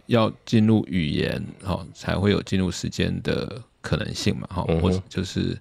[0.05, 3.61] 要进入语言哈，才会有进入时间的。
[3.81, 5.57] 可能性嘛，哈，或者就是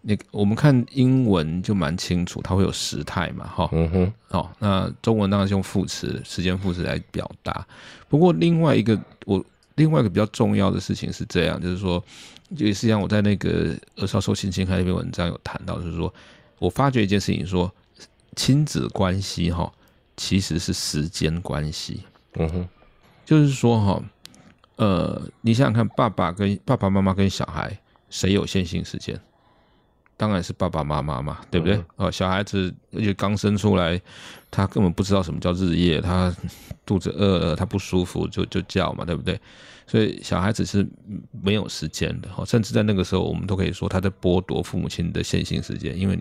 [0.00, 7.66] 那个我们看英文就蛮清楚，它会有时态嘛，哈，嗯哼，哦，那中文当然是用副词、时间副词来表达。
[8.08, 12.02] 不过另外一个我另外一个比较重要的事情是这样，就是说，
[12.56, 16.12] 就实际上我在那个儿少受性侵害那篇文章有谈到，就是说
[16.58, 17.70] 我发觉一件事情，说
[18.34, 19.70] 亲子关系哈
[20.16, 22.02] 其实是时间关系，
[22.34, 22.68] 嗯哼，
[23.24, 24.02] 就是说哈。
[24.78, 27.78] 呃，你想想看，爸爸跟爸爸妈妈跟小孩，
[28.10, 29.20] 谁有限性时间？
[30.16, 31.76] 当然是爸爸妈妈嘛，对不对？
[31.96, 34.00] 哦、嗯，小孩子而且刚生出来，
[34.50, 36.34] 他根本不知道什么叫日夜，他
[36.84, 39.40] 肚子饿了，他不舒服就就叫嘛，对不对？
[39.86, 40.86] 所以小孩子是
[41.42, 46.18] 没有时间的，哦甚至在那个时候，我们都可以说他在剥夺父母亲的线性时间，因为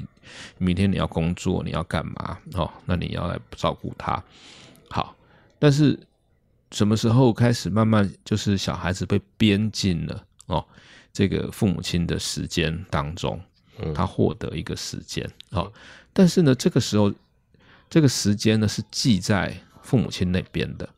[0.57, 2.37] 明天你要工作，你要干嘛？
[2.53, 4.23] 哦，那你要来照顾他。
[4.89, 5.15] 好，
[5.57, 5.99] 但是
[6.71, 10.65] 什么时候开始慢慢就是小孩子被编进了哦
[11.13, 13.39] 这个父母亲的时间当中？
[13.93, 15.71] 他获得一个时间，好，
[16.11, 17.13] 但是呢，这个时候，
[17.87, 20.89] 这个时间呢是记在父母亲那边的。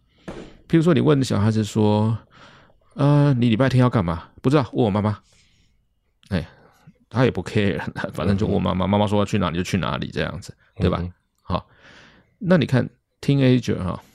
[0.69, 2.17] 譬如说，你问小孩子说
[2.95, 5.19] ：“呃，你礼拜天要干嘛？”不知道，问我妈妈。
[6.29, 6.47] 哎，
[7.09, 7.77] 他也不 care，
[8.15, 8.87] 反正就问妈妈。
[8.87, 11.03] 妈妈说要去哪里就去哪里，这样子，对吧？
[11.41, 11.67] 好，
[12.37, 14.08] 那你看 teenager 哈，哎，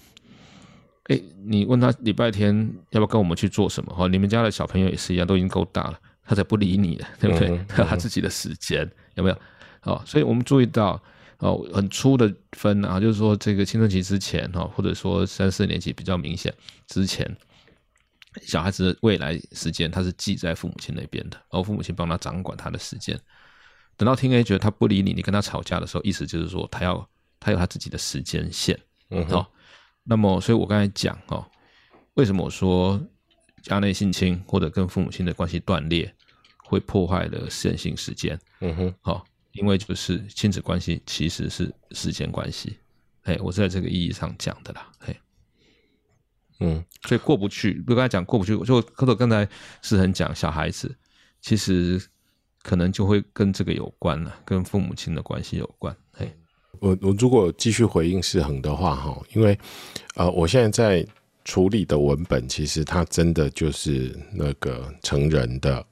[1.47, 2.55] 你问他礼拜天
[2.91, 3.95] 要不要跟我们去做什么？
[3.95, 5.99] 哈，你们家的小朋友也是一样，都已经够大了。
[6.27, 7.49] 他才不理你的，对不对？
[7.69, 9.39] 他有他自己的时间，有没有？
[9.83, 10.99] 哦，所以我们注意到
[11.39, 16.51] 哦，很粗的分啊，就是说这个青春期之前哈，或者说三四年级比较明显
[16.87, 17.31] 之前，
[18.41, 23.21] 小孩子未来时间他是记在父母亲那边的，然后父母亲帮他掌管他的时间。
[23.99, 27.07] 等到听 A 觉得他不理你，你跟他吵架的时候，意思就是说他要
[27.39, 28.81] 他有他自己的时间线，
[29.11, 29.53] 嗯，好。
[30.05, 31.45] 那么，所以我刚才讲哦，
[32.15, 33.01] 为什么我说？
[33.63, 36.15] 家内性侵或者跟父母亲的关系断裂，
[36.67, 38.39] 会破坏了线性时间。
[38.61, 42.79] 嗯哼，好、哦，因为就是亲子关系其实是时间关系。
[43.23, 44.93] 哎，我是在这个意义上讲的啦。
[44.99, 45.19] 嘿，
[46.61, 49.49] 嗯，所以过不去，不刚才讲过不去，就或者刚才
[49.81, 50.95] 是很讲小孩子，
[51.41, 51.99] 其实
[52.63, 55.97] 可能就会跟这个有关了，跟父母亲的关系有关。
[56.13, 56.31] 嘿，
[56.81, 59.59] 我我如果继续回应世恒的话，哈，因为
[60.15, 61.07] 呃，我现在在。
[61.47, 65.85] 处理的文本其实它真的就是那个成人的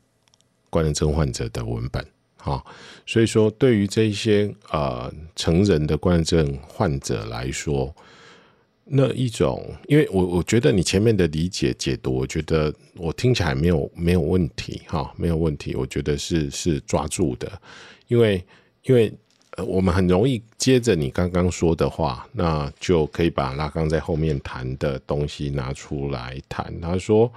[0.71, 2.03] 关联症患者的文本，
[2.39, 2.65] 哈，
[3.05, 7.95] 所以说对于这一些呃成人的关联症患者来说，
[8.87, 17.61] 那一种，因为我我觉得你前面的理解解读，我觉得我听起来没有没有问题，哈，没有问题，我觉得是是抓住的，
[18.09, 18.43] 因为
[18.85, 19.13] 因为。
[19.57, 26.81] 呃，我们很容易接着你刚刚说的话，那就可以把拉冈在后面谈的东西拿出来谈。
[26.81, 27.31] 他说：“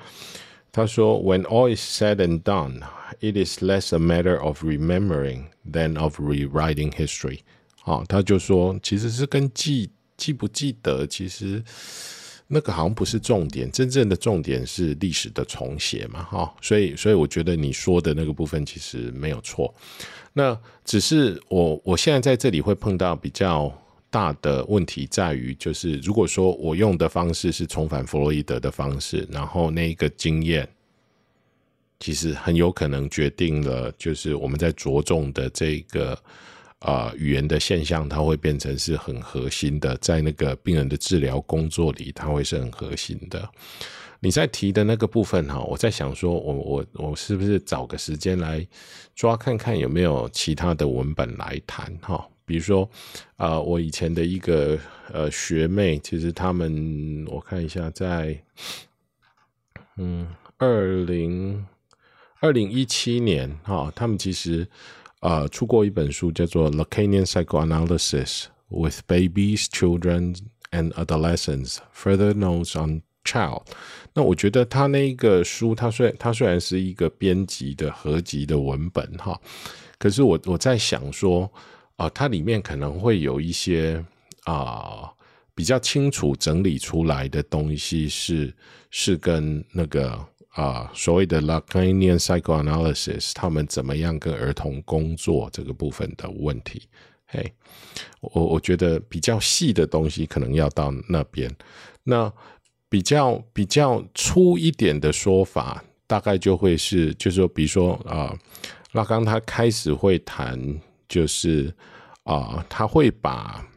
[0.71, 2.80] 他说，When all is said and done,
[3.19, 7.39] it is less a matter of remembering than of rewriting history。”
[7.84, 11.62] 好，他就说，其实是跟记记不记得，其实
[12.47, 16.23] 那个好像不是重点，真正的重点是历史的重写嘛。
[16.23, 19.75] 哈，所以，所以我觉得你说的那个部分其实没有错。
[20.38, 23.71] 那只是我，我现在在这里会碰到比较
[24.10, 30.67] 大的问题，在于就是，如果说我用的方式是重返弗洛伊德的方式，然后那一个经验，
[32.02, 36.17] 其实很有可能决定了，就是我们在着重的这个
[36.80, 43.50] 呃语言的现象，它会变成是很核心的，在那个病人的治疗工作里，它会是很核心的。
[44.19, 48.65] 你在提的那个部分哈，我在想说我，我我是不是找个时间来
[49.13, 52.28] 抓看看有没有其他的文本来谈哈？
[52.45, 52.88] 比如说，
[53.38, 54.78] 呃，我以前的一个
[55.12, 58.39] 呃学妹，其实他们我看一下，在
[59.97, 61.65] 嗯二零
[62.39, 64.67] 二零一七年哈，他们其实
[65.21, 70.38] 呃出过一本书，叫做《Lacanian Psychoanalysis with Babies, Children
[70.69, 73.64] and Adolescents: Further Notes on Child》。
[74.14, 79.38] 那我觉得他那个书，他虽他虽然是一个编辑的合集的文本哈，
[80.00, 81.52] 可是我我在想说
[81.98, 84.02] 啊、它里面可能会有一些
[84.46, 85.12] 啊、
[85.54, 88.54] 比较清楚整理出来的东西是，
[88.90, 90.18] 是跟那个
[90.50, 96.84] 啊、所谓的 Lacanian Psychoanalysis 他们怎么样跟儿童工作这个部分的问题。
[97.28, 97.54] 嘿，
[98.22, 101.54] 我我觉得比较细的东西可能要到那边
[102.04, 102.32] 那。
[102.95, 108.39] 比较比较粗一点的说法，大概就会是，就是说，比如说啊、呃，
[108.93, 110.58] 拉冈他开始会谈，
[111.10, 111.75] 就是
[112.23, 113.67] 啊、他会把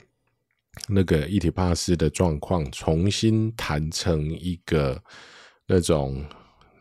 [0.89, 5.03] 那个伊体帕斯的状况重新谈成一个
[5.67, 6.25] 那种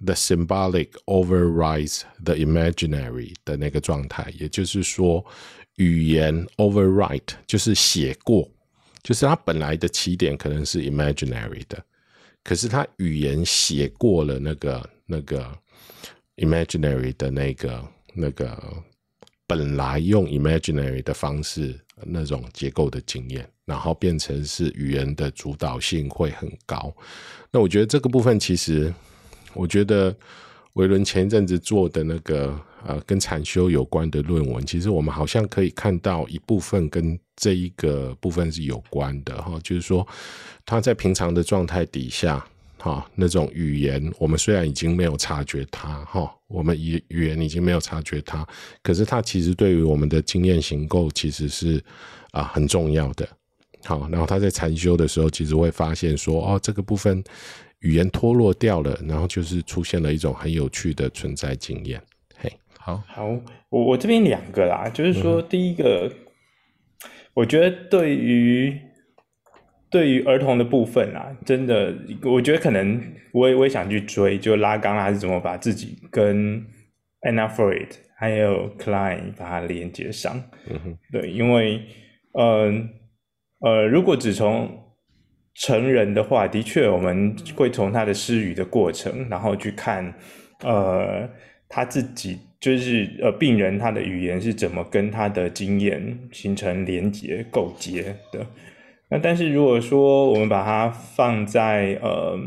[0.06, 5.26] the symbolic override the imaginary 的那个状态，也就是说，
[5.78, 8.48] 语言 overwrite 就是写过，
[9.02, 11.84] 就是他本来的起点可能是 imaginary 的。
[12.48, 15.46] 可是他语言写过了那个那个
[16.38, 18.58] imaginary 的那个那个
[19.46, 26.96] 本来用 imaginary 的方式那种结构的经验，然后变成是语言的主导性会很高。
[27.52, 28.94] 那我觉得这个部分其实，
[29.54, 30.16] 我觉得
[30.76, 40.06] 维伦前一阵子做的那个呃跟禅修有关的论文，其实我们好像可以看到一部分跟这一个部分是有关的哈，就是说
[40.66, 42.46] 他在平常的状态底下。
[42.80, 48.48] 哈，那种语言，我们虽然已经没有察觉它，哈，我们语语言已经没有察觉它，
[48.84, 51.84] 可是它其实对于我们的经验形构其实是
[52.30, 53.28] 啊很重要的。
[53.84, 57.22] 好，然后他在禅修的时候，其实会发现说，哦，这个部分
[57.80, 62.00] 语言脱落掉了，然后就是出现了一种很有趣的存在经验。
[62.38, 63.26] 嘿，好，好，
[63.70, 66.27] 我我这边两个啦，就是说第一个，嗯、
[67.38, 68.82] 我觉得对于。
[69.90, 76.62] 对于儿童的部分啊，真的，我觉得可能我也我也想去追，就拉刚他是怎么把自己跟
[77.22, 80.44] Anna Freud 还有 Klein 把它连接上。
[80.70, 81.82] 嗯哼，对，因为，
[82.38, 82.90] 嗯
[83.62, 84.70] 呃，呃，如果只从
[85.54, 90.14] 成人的话，的确我们会从他的失语的过程，然后去看，
[90.66, 91.30] 呃，
[91.70, 98.46] 他自己就是呃病人他的语言是怎么跟他的经验形成连结构结的。
[99.10, 102.38] 那但是如果说我们把它放在呃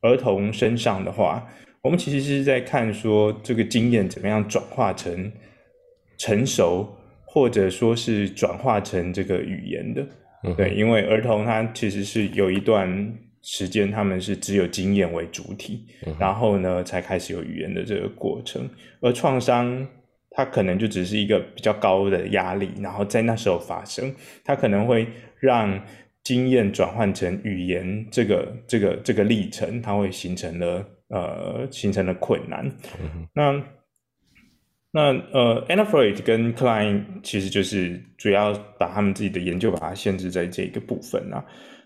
[0.00, 1.46] 儿童身上的话，
[1.82, 5.30] 我们其实是在看说这个经验怎么样转化成
[6.18, 6.88] 成熟，
[7.24, 10.06] 或者说是转化成这个语言的。
[10.44, 13.12] 嗯、对，因为儿童他其实是有一段
[13.50, 18.68] 时间他们是只有经验为主体，嗯、然后呢才开始有语言的这个过程。
[19.00, 19.86] 而创伤
[20.30, 25.08] 它可能就只是一个比较高的压力，然后在那时候发生，它可能会
[25.40, 25.82] 让。
[26.24, 32.70] 经验转换成语言，这个这个这个历程，它会形成了呃形成了困难。
[33.00, 33.64] 嗯、那
[34.90, 41.42] 那呃，Anna Freud 跟 Klein 其实就是主要把他们自己的研究把它限制在这个部分啊。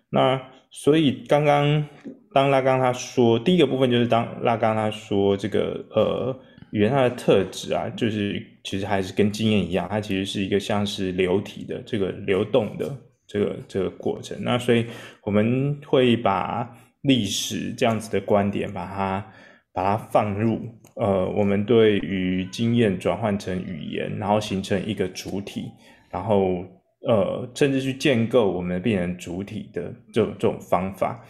[0.08, 0.42] 那
[0.72, 1.86] 所以刚刚
[2.32, 6.36] 当拉刚他说第一个部分就是当拉刚他说这个呃
[6.72, 12.92] 语言它的特质啊，就是其实还是跟经验一样，它其实是一个像是流体的这个流动的。
[13.24, 14.84] 这个这个过程，那所以
[15.22, 16.68] 我们会把
[17.00, 19.26] 历史这样子的观点，把它
[19.72, 20.60] 把它放入
[20.96, 25.70] 呃，我们对于经验转换成语言，然后形成一个主体，
[26.10, 26.62] 然后
[27.06, 31.24] 呃，甚至去建构我们病人主体的这种这种方法。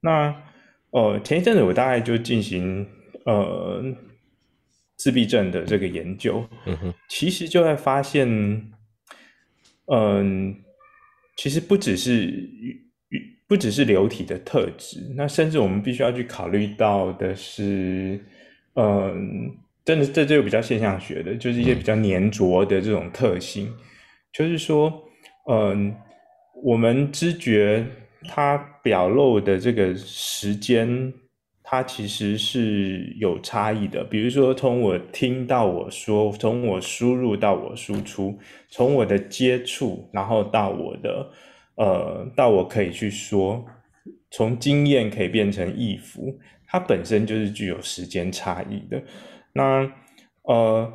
[0.00, 0.34] 那
[0.90, 2.86] 呃，前一阵子我大概就进行
[3.24, 3.82] 呃
[4.96, 6.44] 自闭症的这个研究，
[7.08, 8.70] 其实就会发现，嗯、
[9.86, 10.54] 呃。
[11.36, 12.46] 其实不只是
[13.48, 18.22] 不只是流体的特质，那甚至我们必须要去考虑到的是，
[18.74, 19.50] 嗯，
[19.82, 23.74] 真的这就比较现象学的，就是一些比较粘着的这种特性，嗯、
[24.32, 25.02] 就是说，
[25.48, 25.94] 嗯，
[26.62, 27.86] 我们知觉
[28.24, 31.12] 它表露的这个时间。
[31.62, 38.36] 它其实是有差异的，比如说从我听到我说，从我输入到我输出，
[38.68, 41.30] 从我的接触，然后到我的，
[41.76, 43.64] 呃，到我可以去说，
[44.32, 49.00] 从经验可以变成意符，它本身就是具有时间差异的。
[49.52, 49.92] 那，
[50.42, 50.92] 呃，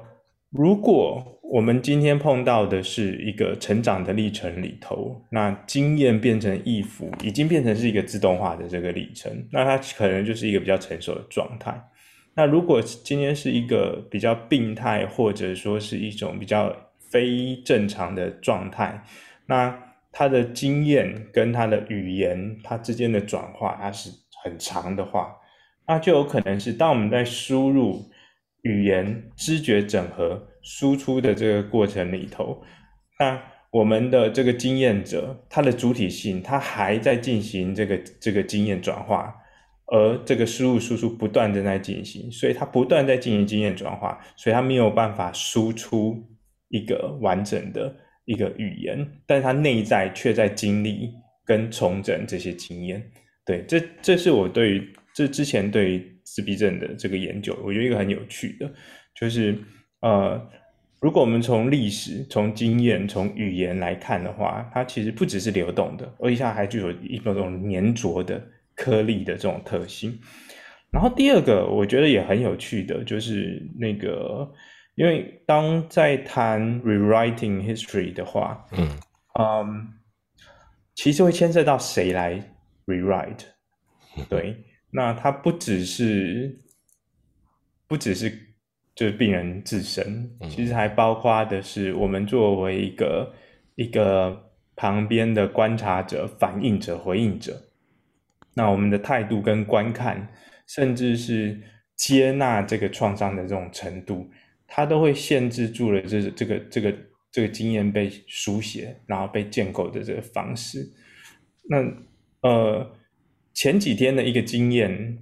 [0.50, 11.80] 如果我们今天碰到的是一个成长的历程里头，那经验变成意符，已经变成是一个自动化的这个历程，那它可能就是一个比较成熟的状态。
[12.34, 19.04] 那如果今天是一个比较病态，或者说是一种比较非正常的状态，
[19.46, 19.78] 那
[20.12, 24.10] 它的经验跟它的语言它之间的转化，它是
[24.44, 25.38] 很长的话，
[25.88, 28.10] 那就有可能是当我们在输入
[28.66, 30.50] 语言知觉整合。
[30.68, 32.64] 输出的这个过程里头，
[33.20, 33.40] 那
[33.70, 39.32] 我们的这个经验者，他的主体性，他还在进行这个这个经验转化，
[39.86, 46.18] 而这个输入输出不断的在进行，所以他不断在进行经验转化，所以他没有办法输出
[46.70, 47.96] 一个完整的
[48.26, 51.12] 一个语言，但是他内在却在经历
[51.46, 53.12] 跟重整这些经验。
[53.46, 58.72] 对，这这是我对于这之前对于自闭症的这个研究，我觉得一个很有趣的，
[59.16, 59.58] 就是。
[60.02, 60.40] 呃，
[61.00, 68.40] 如果我们从历史、从经验、从语言来看的话，它其实不只是流动的，而且它还具有一种粘着的
[68.76, 70.20] 颗粒的这种特性。
[70.92, 74.48] 然后第二个，我觉得也很有趣的，就是那个，
[74.94, 78.88] 因为当在谈 rewriting history 的话，嗯
[79.40, 79.88] 嗯，
[80.94, 82.40] 其实会牵涉到谁来
[82.86, 83.46] rewrite，
[84.30, 84.56] 对，
[84.96, 86.62] 那它不只是，
[87.88, 88.42] 不只是。
[88.96, 93.34] 就是病人自身，其实还包括的是我们作为一个
[93.76, 97.62] 一个旁边的观察者、反应者、回应者。
[98.54, 100.26] 那我们的态度跟观看，
[100.66, 101.60] 甚至是
[101.98, 104.32] 接纳这个创伤的这种程度，
[104.66, 106.96] 它都会限制住了这这个这个
[107.30, 110.90] 这个经验被书写，然后被建构的这个方式。
[111.68, 111.84] 那
[112.48, 112.96] 呃，
[113.56, 115.18] 前几天的一个经验，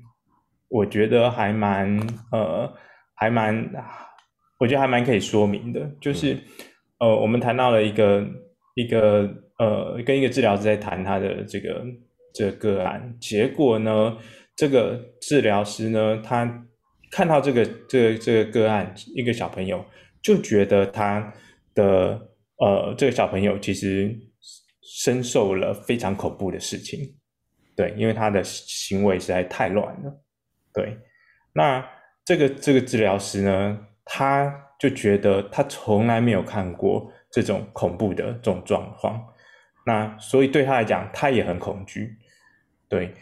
[0.67, 1.97] 我觉得还蛮
[2.31, 2.73] 呃，
[3.13, 3.55] 还蛮，
[4.59, 6.35] 我觉得还蛮可以说明的，就是
[6.99, 8.25] 呃，我们谈到了一个
[8.73, 9.29] 一个
[9.59, 11.85] 呃，跟一个治疗师在谈他的这个
[12.33, 14.17] 这个个案，结果呢，
[14.55, 16.65] 这个治疗师呢，他
[17.11, 19.85] 看到这个这个这个个案，一个小朋友
[20.23, 21.31] 就觉得他
[21.75, 22.19] 的
[22.57, 24.11] 呃这个小朋友其实
[24.81, 26.99] 深受了非常恐怖的事情，
[27.75, 30.21] 对，因为他的行为实在太乱了，
[30.73, 30.97] 对。
[31.53, 31.85] 那
[32.25, 39.23] 这个这个治疗师呢，他就觉得他从来没有看过这种恐怖的这种状况，
[39.85, 42.15] 那所以对他来讲，他也很恐惧，
[42.87, 43.13] 对。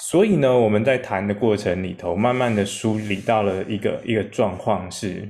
[0.00, 5.28] 所以呢，我们在谈的过程里头，慢慢的梳理到了一个一个状况是，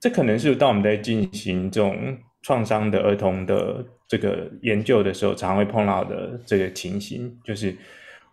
[0.00, 7.74] 这可能是当我们在进行这种创伤的儿童的这个研究的时候，常会碰到的这个情形，就是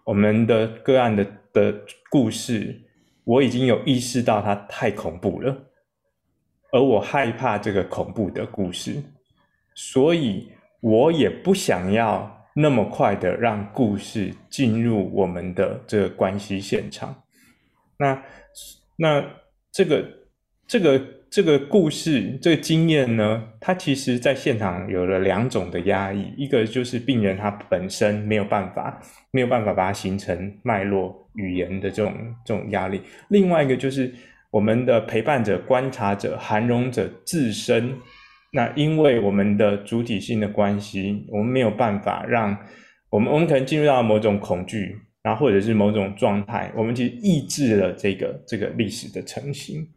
[0.03, 1.73] 我们的个案的的
[2.09, 2.75] 故事，
[3.23, 5.57] 我已经有意识到它太恐怖了，
[6.73, 9.01] 而我害怕这个恐怖的故事，
[9.73, 10.51] 所以
[10.81, 12.35] 我也不想要。
[12.55, 17.23] 那么快的让故事进入我们的这个关系现场，
[17.97, 18.21] 那
[18.97, 19.23] 那
[19.71, 20.05] 这个
[20.67, 21.01] 这个
[21.31, 28.99] 这个故事这个经验呢，它其实在现场有了两种的压抑，一个就是病人他本身没有办法
[29.31, 32.13] 没有办法把它形成脉络语言的这种
[32.43, 34.11] 这种压力，另外一个就是
[34.49, 37.93] 我们的陪伴者、观察者、涵容者自身。
[38.51, 42.57] 那因为我们的主体性的关系，我们没有办法让
[43.11, 49.87] 我们，我们可能进入到某种恐惧，然后或者是某种状态，我们其实抑制了这个这个历史的成型。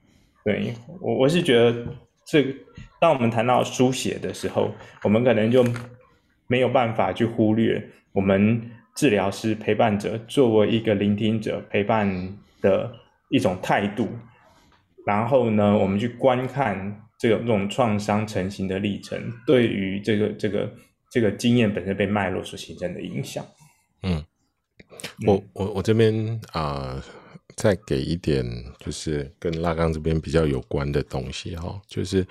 [0.45, 1.86] 对，我我是觉得，
[2.26, 2.45] 这
[3.01, 4.72] 当我们谈到书写的时候，
[5.03, 5.64] 我们可能就
[6.47, 7.82] 没有办法去忽略
[8.12, 12.95] 我们治疗师陪伴者作为一个聆听者陪伴的
[13.30, 14.09] 一种态度，
[15.07, 16.99] 然后呢，我们去观看。
[17.18, 19.16] 这种这种创伤成型的历程，
[19.47, 20.74] 对于这个这个
[21.09, 23.47] 这个经验本身被脉络所形成的影响，
[24.03, 24.24] 嗯，
[25.24, 27.01] 我我我这边啊、
[27.57, 28.44] 再给一点，
[28.78, 32.26] 就是跟拉冈这边比较有关的东西哈，就是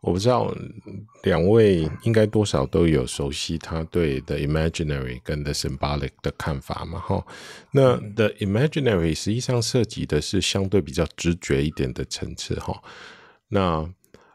[0.00, 0.54] 我不知道
[1.22, 7.24] 两位应该多少都有熟悉他对 the imaginary 跟 the symbolic 的看法嘛哈，
[7.72, 12.82] 那 the imaginary 实际上涉及的是相对比较直觉一点的层次哈，
[13.48, 13.88] 那。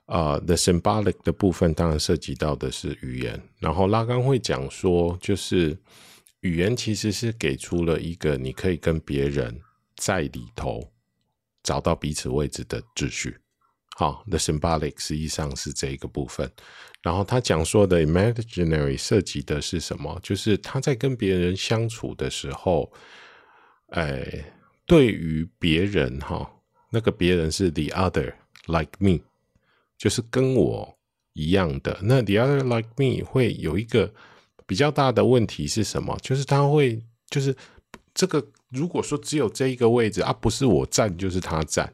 [0.07, 5.77] 啊、uh，the symbolic 的部分当然涉及到的是语言，然后拉冈会讲说，就是
[6.39, 9.59] 语言其实是给出了一个你可以跟别人
[9.97, 10.89] 在里头
[11.61, 13.37] 找到彼此位置的秩序。
[13.97, 16.49] 好，the symbolic 实际上是这一个部分。
[17.01, 20.19] 然后他讲说的 imaginary 涉及的是什么？
[20.23, 22.91] 就是他在跟别人相处的时候，
[23.89, 24.53] 哎，
[24.85, 26.49] 对于别人哈，
[26.91, 28.33] 那个别人是 the other
[28.67, 29.19] like me。
[29.97, 30.95] 就是跟我
[31.33, 34.13] 一样的，那 the other like me 会有一个
[34.67, 36.15] 比较大的问题是什么？
[36.21, 37.55] 就是他会，就是
[38.13, 41.93] 这个如果说只有这一个位置啊，不是我站就是他站，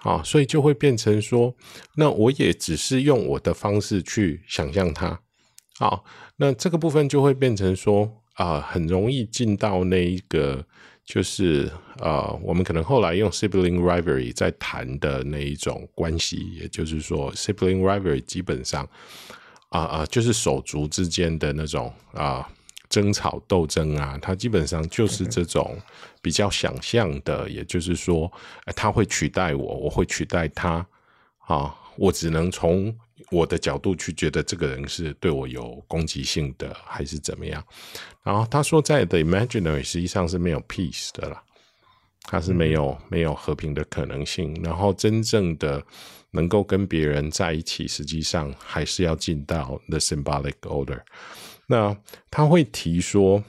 [0.00, 1.54] 好，所以就会变成说，
[1.96, 5.20] 那我也只是用我的方式去想象他，
[5.78, 6.04] 好，
[6.36, 10.64] 那这个部分就会变成说啊、很容易进到那一个。
[11.08, 18.86] 就是呃，我们可能后来用 sibling rivalry 在谈的那一种关系，也就是说，sibling rivalry 基本上
[19.70, 22.46] 啊啊、就是手足之间的那种啊、
[22.88, 25.76] 争吵斗争啊，它基本上就是这种
[26.22, 28.30] 比较想象的，也就是说，
[28.74, 30.86] 他会取代我，我会取代他
[31.46, 32.94] 啊，我只能从。
[33.30, 37.62] 我的角度去觉得这个人是对我有攻击性的，还是怎么样？
[38.22, 41.42] 然后他说，在 the imaginary 实际上是没有 peace 的啦，
[42.22, 44.58] 他是没有没有和平的可能性。
[44.62, 45.82] 然后真正的
[46.30, 51.00] 能够跟别人在一起，实际上还是要进到 the symbolic order。
[51.68, 51.96] 那
[52.28, 53.44] 他会提说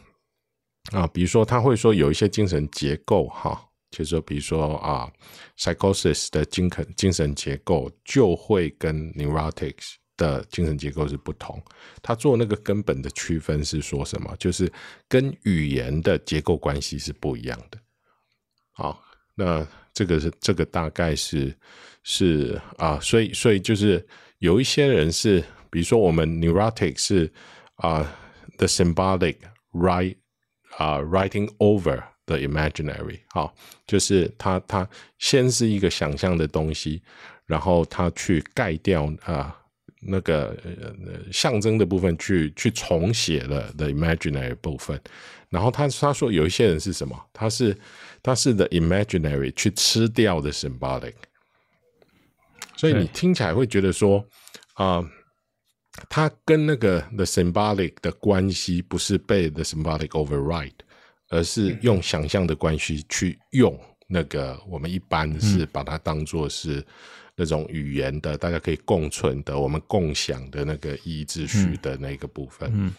[0.91, 3.65] 啊，比如说他会说有一些精神结构哈。
[3.91, 5.11] 就是说，比如说啊
[5.57, 11.59] ，psychosis 的精神精神结构就会跟 neurotics 的精神结构是不同。
[11.99, 14.31] 他做那个根本的区分是说什么？
[14.37, 14.71] 就是
[15.07, 17.79] 跟语言的结构关系是不一样的。
[18.73, 19.01] 好，
[19.33, 21.51] 那这个是这个大概是
[22.03, 24.07] 是啊，所以所以就是
[24.37, 27.33] 有一些人是，比如说我们 neurotics 是
[27.79, 28.15] 啊
[28.57, 29.37] ，the symbolic
[29.73, 30.17] write
[30.77, 32.03] 啊 writing over。
[32.29, 33.51] the imaginary，好，
[33.87, 37.01] 就是他他先是一个想象的东西，
[37.47, 39.59] 然后他去盖掉啊
[40.01, 40.55] 那个
[41.31, 45.01] 象征的部分去，去去重写了 the imaginary 部分，
[45.49, 47.19] 然后他他说有一些人是什么？
[47.33, 47.75] 他是
[48.21, 51.15] 他是 the imaginary 去吃掉的 symbolic，
[52.77, 54.23] 所以你听起来会觉得说
[54.75, 54.97] 啊。
[54.97, 55.09] 呃
[56.07, 60.71] 它跟那个 the symbolic 的关系不是被 the symbolic override，
[61.29, 63.77] 而是用想象的关系去用
[64.07, 66.85] 那个我们一般是把它当做是
[67.35, 72.71] 那种语言的，大家可以共存的，我们共享的那个意义秩序的那个部分。
[72.73, 72.93] 嗯，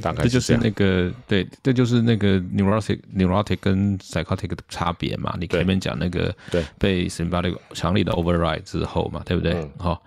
[0.00, 5.36] 大概这就是那个对，这就是那个 neurotic neurotic 跟 psychotic 的差别嘛。
[5.40, 9.68] 你前面讲那个对被 symbolic 强力的 override 之后嘛，对不对？
[9.78, 10.02] 好，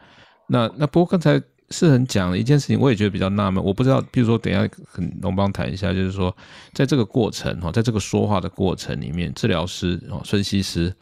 [0.48, 1.42] 那那不过刚才。
[1.74, 3.62] 是很讲的一件事情，我也觉得比较纳闷。
[3.64, 6.34] 我不知道，比如说，等一下跟龙邦谈一下，就是说，
[6.72, 10.94] 在这个过程哈，在这个说话的过程里面，治疗师哦，分析师，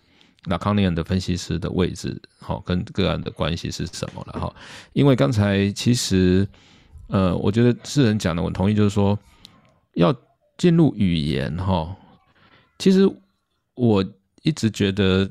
[0.45, 4.55] 那康尼尔的分析师的位置，哈，跟个案的关系是什么了哈？
[4.93, 6.47] 因为刚才其实，
[7.07, 9.19] 呃，我觉得是很讲的，我同意，就是说，
[9.95, 10.15] 要
[10.57, 11.93] 进入语言哈，
[12.79, 13.05] 其实
[13.75, 14.05] 我
[14.43, 15.29] 一直觉得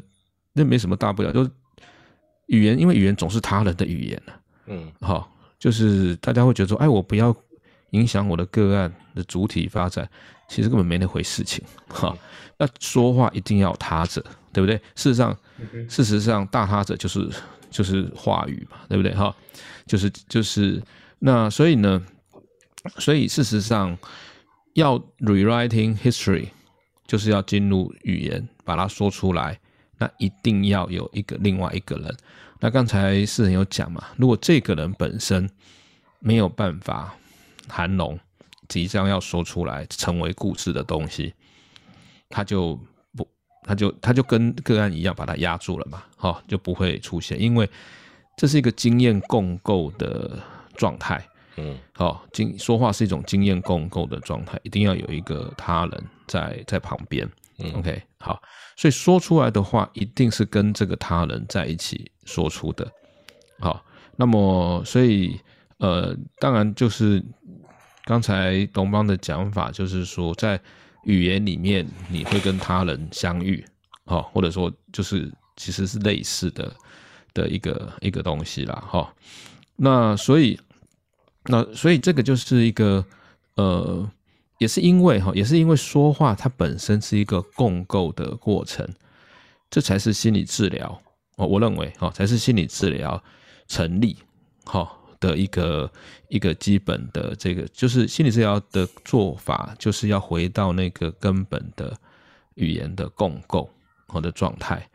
[0.53, 1.51] 那没什么大不了，就是
[2.49, 4.23] 语言，因为语言总是他人的语言。
[4.71, 7.35] 嗯，好，就是大家会觉得说，哎，我不要
[7.91, 10.09] 影响我的个案的主体发展，
[10.49, 11.65] 其实根本没那回事情。
[11.89, 12.17] 哈，
[12.57, 14.77] 那说话一定要他者，对不对？
[14.95, 15.37] 事实上，
[15.89, 17.29] 事实上，大他者就是
[17.69, 19.13] 就是话语嘛，对不对？
[19.13, 19.35] 哈，
[19.87, 20.81] 就是就是
[21.19, 22.01] 那所以呢，
[22.99, 23.99] 所以事实上
[24.75, 26.49] 要 rewriting history，
[27.09, 29.59] 就是要进入语言把它说出来，
[29.99, 32.17] 那一定要有一个另外一个人。
[32.61, 35.49] 那刚才世人有讲嘛，如果这个人本身
[36.19, 37.15] 没有办法
[37.69, 38.19] 含容
[38.69, 41.33] 即将要说出来成为故事的东西，
[42.29, 42.79] 他就
[43.17, 43.27] 不，
[43.63, 47.69] 他就他就跟个案一样把它压住了嘛，好，就不会出现，因为
[48.37, 50.39] 这是一个经验共构的
[50.77, 57.27] 状态，嗯，好，经说话是一种经验共构的状态，一定要有一个他人在在旁边。
[57.75, 58.41] OK，好，
[58.77, 62.91] 所以说出来的话一定是跟这个他人在一起说出的。
[63.59, 63.85] 好，
[64.17, 65.39] 那么所以
[65.79, 67.23] 呃，当然就是
[68.05, 70.61] 刚才东方的讲法，就是说在
[71.05, 73.65] 语言里面你会跟他人相遇，
[74.07, 76.75] 好，或者说就是其实是类似的
[77.35, 78.83] 的一个一个东西啦。
[78.89, 79.15] 哈，
[79.77, 80.59] 那所以
[81.45, 83.05] 那所以这个就是一个
[83.57, 84.11] 呃。
[84.61, 88.87] 也是因为哈，也是因为说话它本身是一个共构的过程，
[89.71, 91.01] 这才是心理治疗
[91.37, 91.47] 哦。
[91.47, 93.23] 我认为哈，才是心理治疗
[93.69, 94.19] 成立
[94.67, 94.87] 哈
[95.19, 95.91] 的一个
[96.29, 101.97] 一个基本的这个，就是心理治疗的做法，就是要回到那个根本的
[102.57, 103.67] 语言的共构
[104.09, 104.87] 好的状态。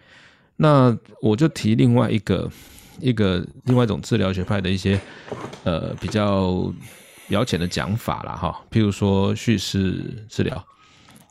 [0.57, 2.51] 那我就提另外一个
[2.99, 5.01] 一个另外一种治疗学派的一些
[5.63, 6.71] 呃比较。
[7.27, 10.65] 表浅的讲法啦，哈，譬如说叙事治疗，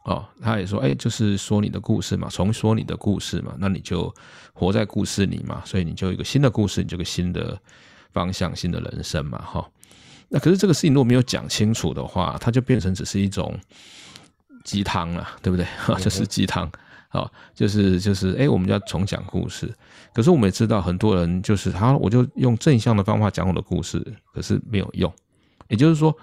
[0.04, 4.12] 哦，他也说，哎，就是说你的故事嘛，重说你的故事嘛，那你就
[4.52, 7.58] 活在故事里嘛，所以你就有一个新的故事，你这个新的
[8.12, 9.68] 方向、新的人生嘛，哈。
[10.28, 13.56] 那可是这个事情如果没有讲清楚的话，它就变成只是一种
[14.64, 15.66] 鸡汤了，对不对？
[16.02, 16.68] 就是鸡汤，
[17.12, 19.72] 哦，就是就是，哎，我们要重讲故事。
[20.12, 25.12] 可是我们也知道，很多人就是他，我就用正向的方法讲我的故事，可是没有用。
[25.68, 26.16] 也就是说，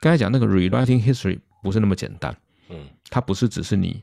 [0.00, 2.36] 刚才讲那个 rewriting history 不是那么简单，
[2.68, 4.02] 嗯，它不是只是你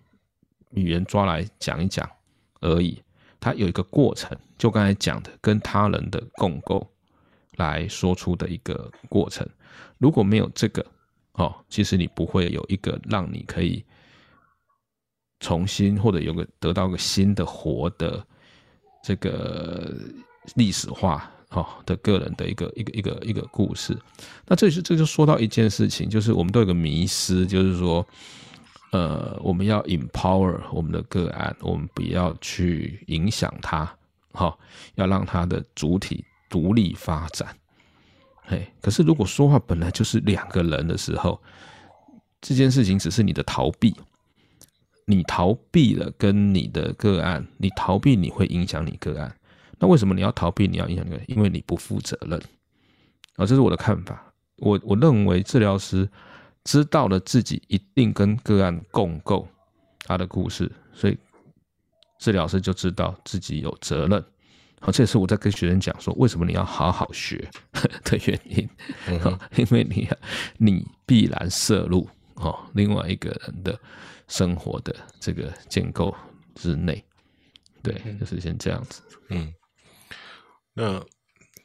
[0.72, 2.10] 语言抓来讲一讲
[2.62, 3.02] 而已，
[3.40, 6.86] 它有一个过程，就刚才讲的跟他人的共构
[7.58, 9.48] 来说出的一个过程。
[9.98, 10.86] 如果没有这个，
[11.34, 13.84] 哦，其实你不会有一个让你可以
[15.40, 18.26] 重新或者有个得到个新的活的
[19.04, 19.94] 这个
[20.56, 21.30] 历史化。
[21.52, 23.98] 好的个人的一个一个一个一个故事，
[24.46, 28.06] 那这是这就说到一件事情，就是我们都有个迷思，就是说，
[28.92, 33.92] 呃，我们要 empower 我们的个案，我们不要去影响他，
[34.32, 34.60] 好，
[34.94, 37.58] 要让他的主体独立发展。
[38.44, 41.42] 嘿，可是如果说话本来就是两个人的时候，
[42.42, 43.96] 这件事情只是你的逃避，
[45.06, 49.36] 你逃避了跟你的个案，你逃避你会影响你个案。
[49.80, 50.68] 那为什么你要逃避？
[50.68, 51.24] 你要影响那个？
[51.28, 52.38] 因为你不负责任
[53.38, 53.46] 啊！
[53.46, 54.32] 这是我的看法。
[54.58, 56.08] 我我认为治疗师
[56.66, 59.48] 知道了自己一定跟个案共构
[60.00, 61.18] 他的故事，所以
[62.20, 64.22] 治疗师就知道自己有责任。
[64.82, 67.50] 好，这也是我在跟学生讲说，为什么你要好好学
[68.04, 68.70] 的原因。
[69.56, 70.10] 因为你
[70.58, 73.80] 你必然涉入哦另外一个人的
[74.28, 76.14] 生活的这个建构
[76.56, 77.02] 之内。
[77.82, 79.02] 对，就是先这样子。
[79.30, 79.54] 嗯，
[80.82, 81.06] 那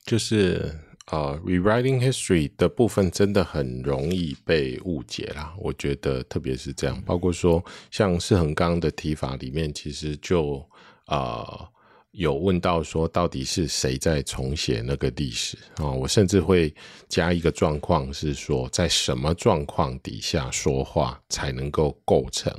[0.04, 5.54] 就是呃，rewriting history 的部分真的很容易被误解啦。
[5.56, 10.56] 我觉得，特别是这样，包括说像世恒刚的提法里面，其实就
[11.04, 11.68] 啊、呃、
[12.10, 15.92] 有问到说，到底是谁在重写那个历史啊、哦？
[15.92, 16.74] 我甚至会
[17.08, 22.52] 加一个状况，是说在什么状况底下说话才能够构成。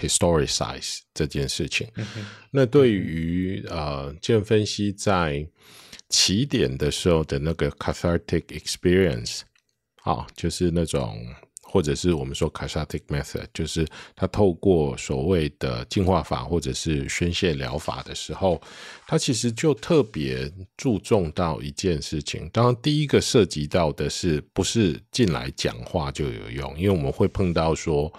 [0.00, 1.86] Historicize 这件事情，
[2.50, 5.46] 那对于呃，建分析在
[6.08, 9.40] 起点的时候的那个 cathartic experience，
[10.02, 11.18] 啊，就是那种
[11.62, 18.60] 或者是我们说 cathartic method，就是他透过所谓的净化法或者是宣泄疗法的时候，
[19.06, 22.48] 他其实就特别注重到一件事情。
[22.52, 28.12] 当然，第一个涉及到的是不是进来讲话就有用，因为我们会碰到说。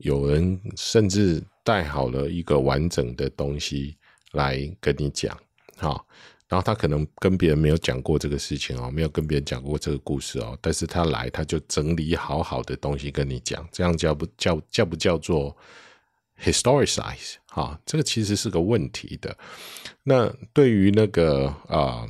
[0.00, 3.96] 有人甚至带好了一个完整的东西
[4.32, 5.36] 来跟你讲，
[5.76, 6.02] 哈，
[6.48, 15.54] 然后他可能跟别人没有讲过这个事情哦，没有跟别人讲过这个故事哦，但是他来他就整理好好的东西跟你讲，这样叫不叫叫不叫做
[16.42, 17.34] historicize？
[17.46, 19.36] 哈，这个其实是个问题的。
[20.02, 22.06] 那对于那个啊，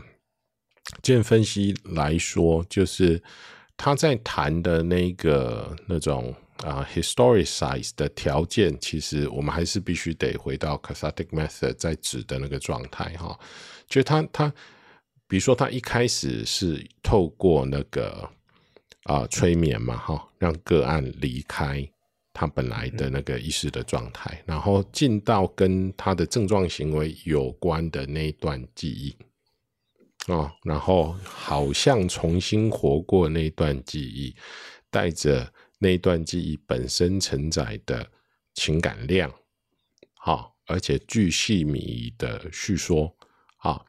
[1.03, 3.21] 建分析来说，就是
[3.77, 6.33] 他在谈的那个那种。
[6.63, 13.39] 啊、，historicize 的条件，其实我们还是必须得回到 c a s a t i c method 在指的那个状态哈。
[13.89, 14.53] 就他他，
[15.27, 18.29] 比如说他一开始是透过那个
[19.05, 21.89] 啊、催眠嘛哈，让个案离开
[22.35, 29.17] 他本来的那个意识的状态，然后进到跟他的症状行为有关的那一段记忆
[30.31, 34.37] 啊，然后好像重新活过那段记忆，
[34.91, 35.51] 带着。
[35.83, 38.07] 那一段记忆本身承载的
[38.53, 39.33] 情感量，
[40.13, 43.11] 好，而且巨细靡遗的叙说，
[43.57, 43.81] 啊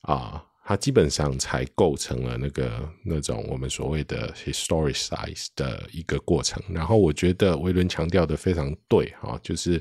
[0.00, 6.60] 啊，它基本上才构成了那个那种我们所谓的 historicize 的一个过程。
[6.70, 9.80] 然后我觉得维伦强调的非常对，哈，就是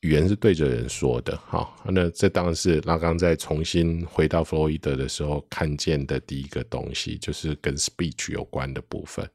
[0.00, 9.30] 语言是对着人说的，哈，那这当然是拉刚在重新回到弗洛伊德的时候看见的第一个东西，就是跟 speech 有关的部分。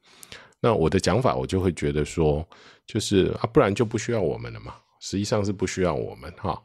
[0.65, 2.43] 那我的讲法，我就会觉得说，
[2.87, 4.73] 就是啊，不然就不需要我们了嘛。
[4.99, 6.59] 实际上是不需要我们哈。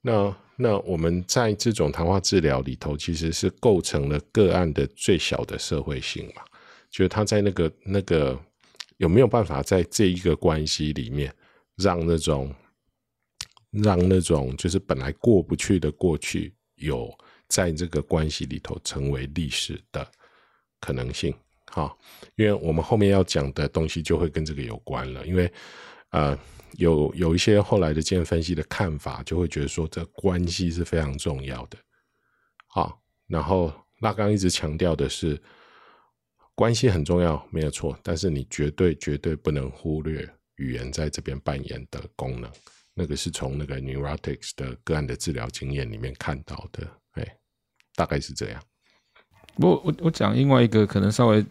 [0.00, 6.42] 那那我们在这种谈话治疗里头，其实是构成了个案的最小的社会性嘛。
[6.90, 8.36] 就是他在那个那个
[8.96, 11.32] 有没有办法在这一个关系里面，
[11.76, 12.52] 让那种
[13.70, 17.08] 让那种就是本来过不去的过去，有
[17.46, 20.04] 在这个关系里头成为历史的
[20.80, 21.32] 可能性。
[21.74, 21.98] 好，
[22.36, 25.26] 因为我们后面要讲的东西就会跟这个有关了。
[25.26, 25.52] 因为，
[26.10, 26.38] 呃，
[26.74, 31.76] 有有一些后来的经验分析的看法，就会觉得说这关系是非常重要的。
[32.68, 33.72] 好，然后
[34.02, 35.36] 拉刚一直强调的是，
[36.54, 42.48] 关系很重要，没有错，但是你绝对绝对不能忽略语言在这边扮演的功能。
[42.94, 47.36] 那个是从那个 neurotics 的个案的治疗经验里面看到的，哎，
[47.96, 48.62] 大概是这样。
[49.56, 51.44] 我我我讲另外一个可能稍微。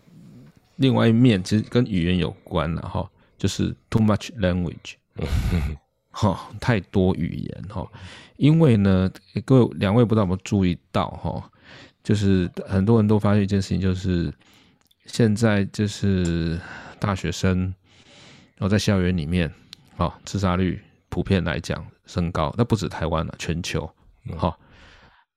[0.77, 4.95] 另外一面其实跟语言有关了哈，就是 too much language，
[6.11, 7.87] 哈，太多语言哈。
[8.37, 9.11] 因为呢，
[9.45, 11.49] 各位两位不知道有没有注意到哈，
[12.03, 14.33] 就是很多人都发现一件事情，就是
[15.05, 16.59] 现在就是
[16.99, 17.59] 大学生，
[18.55, 19.51] 然后在校园里面，
[19.97, 23.89] 啊，自杀率普遍来讲升高，那不止台湾了，全球，
[24.35, 24.57] 哈。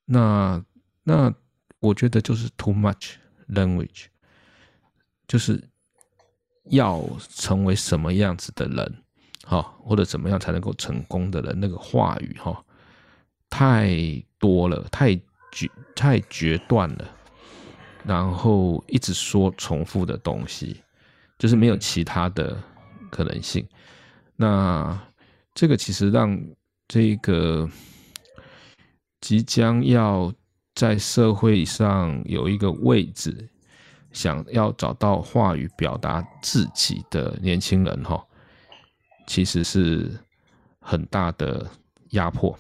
[0.07, 0.65] 那
[1.05, 1.33] 那
[1.81, 3.17] 我觉得就是 too much
[3.49, 4.07] language。
[5.29, 5.63] 就是
[6.71, 9.03] 要成为什么样子的人，
[9.45, 12.65] 哈，或者怎么样才能够成功的人，那个话语哈，
[13.51, 13.91] 太
[14.39, 15.15] 多了，太
[15.51, 17.05] 决太决断了，
[18.05, 20.81] 然后一直说重复的东西，
[21.39, 22.57] 就是没有其他的
[23.11, 23.67] 可能性。
[24.37, 24.99] 那
[25.55, 26.41] 这个其实让
[26.87, 27.69] 这个
[29.21, 30.33] 即将要
[30.75, 33.49] 在社会上有一个位置。
[34.17, 38.27] 想要找到话语表达自己的年轻人，哈，
[39.27, 40.11] 其实是
[40.81, 41.71] 很大的
[42.13, 42.59] 压迫。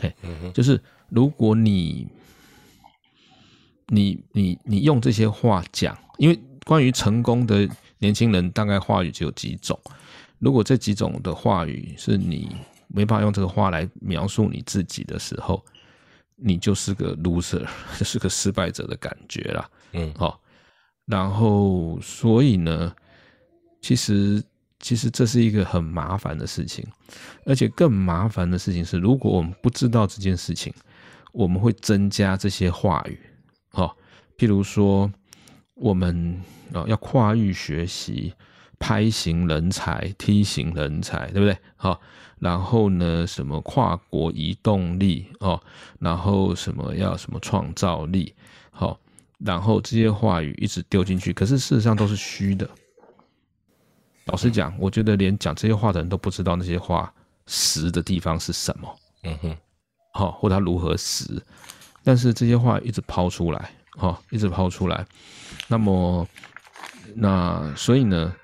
[0.00, 0.10] 嘿，
[0.54, 2.08] 就是如果你
[3.88, 7.68] 你你你用这些话讲，因为关于成功的
[7.98, 9.78] 年轻人，大概话语只有几种。
[10.38, 12.56] 如果这几种的话语是你
[12.88, 15.62] 没办法用这个话来描述你自己的时候，
[16.34, 17.68] 你就是个 loser，
[18.00, 19.70] 就是个失败者的感觉啦。
[19.92, 20.40] 嗯，好。
[21.06, 22.94] 然后，所以呢，
[23.80, 24.42] 其实
[24.78, 26.86] 其实这是一个很麻烦的事情，
[27.44, 30.72] 而且更麻烦的事情是，如果我们不知道这件事情，
[31.32, 33.18] 我们会增加这些话语，
[33.72, 33.94] 哦，
[34.36, 35.12] 譬如说
[35.74, 36.40] 我们
[36.72, 38.32] 啊要跨域学习。
[38.84, 41.56] 拍型人才、梯型人才，对不对？
[41.76, 42.00] 好，
[42.40, 45.62] 然后呢，什么跨国移动力哦，
[46.00, 48.34] 然后什么要什么创造力，
[48.72, 48.98] 好，
[49.44, 52.68] 然后这些话语一直丢进去，可是事实上都是虚的。
[54.26, 57.12] 老实讲，我觉得连讲这些话的人都不知道那些话
[57.46, 58.98] 实的地方是什么。
[59.24, 59.56] 嗯哼，
[60.12, 61.42] 好，或他如何实，
[62.02, 65.06] 但是这些话一直抛出来，哈，一直抛出来，
[65.68, 66.26] 那么，
[67.14, 68.34] 那所以呢？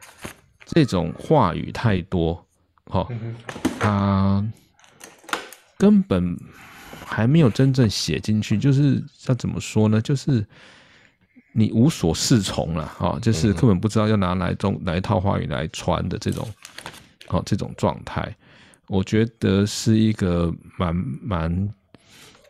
[0.71, 2.47] 这种话语太多，
[2.91, 3.09] 好，
[3.81, 4.47] 他
[5.79, 6.39] 根本
[7.07, 9.99] 还没有真正写进去，就是要怎么说呢？
[9.99, 10.47] 就是
[11.53, 16.49] 你无所适从了，哈，就是根本不知道要拿哪种哪一套话语来传的这种，
[17.27, 18.37] 好，这种状态，
[18.87, 21.75] 我觉得是一个蛮蛮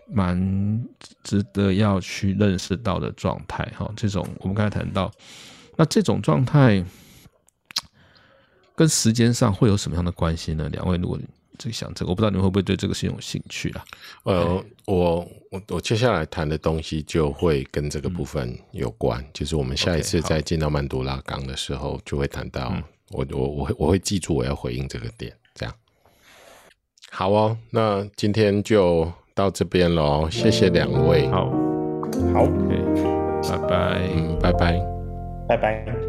[0.06, 0.84] 蛮
[1.22, 5.10] 值得要去认识到的状态，哈，这种我们刚才谈到，
[5.76, 6.84] 那这种状态。
[8.76, 10.68] 跟时间上会有什么样的关系呢？
[10.68, 11.18] 两位，如果
[11.58, 13.84] 这个想这个，我不知道你们会不会对这个是有兴趣啊？
[14.22, 22.72] 呃，我我我接下来谈的东西就会跟这个部分有关，嗯、就是我们下一次再见到曼多拉冈的时候，就会谈到
[23.10, 25.74] 我我我会我会记住我要回应这个点，这样。
[27.10, 31.26] 好哦，那今天就到这边喽，谢谢两位。
[31.28, 31.50] 好，
[32.34, 32.44] 好，
[33.48, 34.78] 拜拜，嗯，拜拜，
[35.48, 36.07] 拜拜。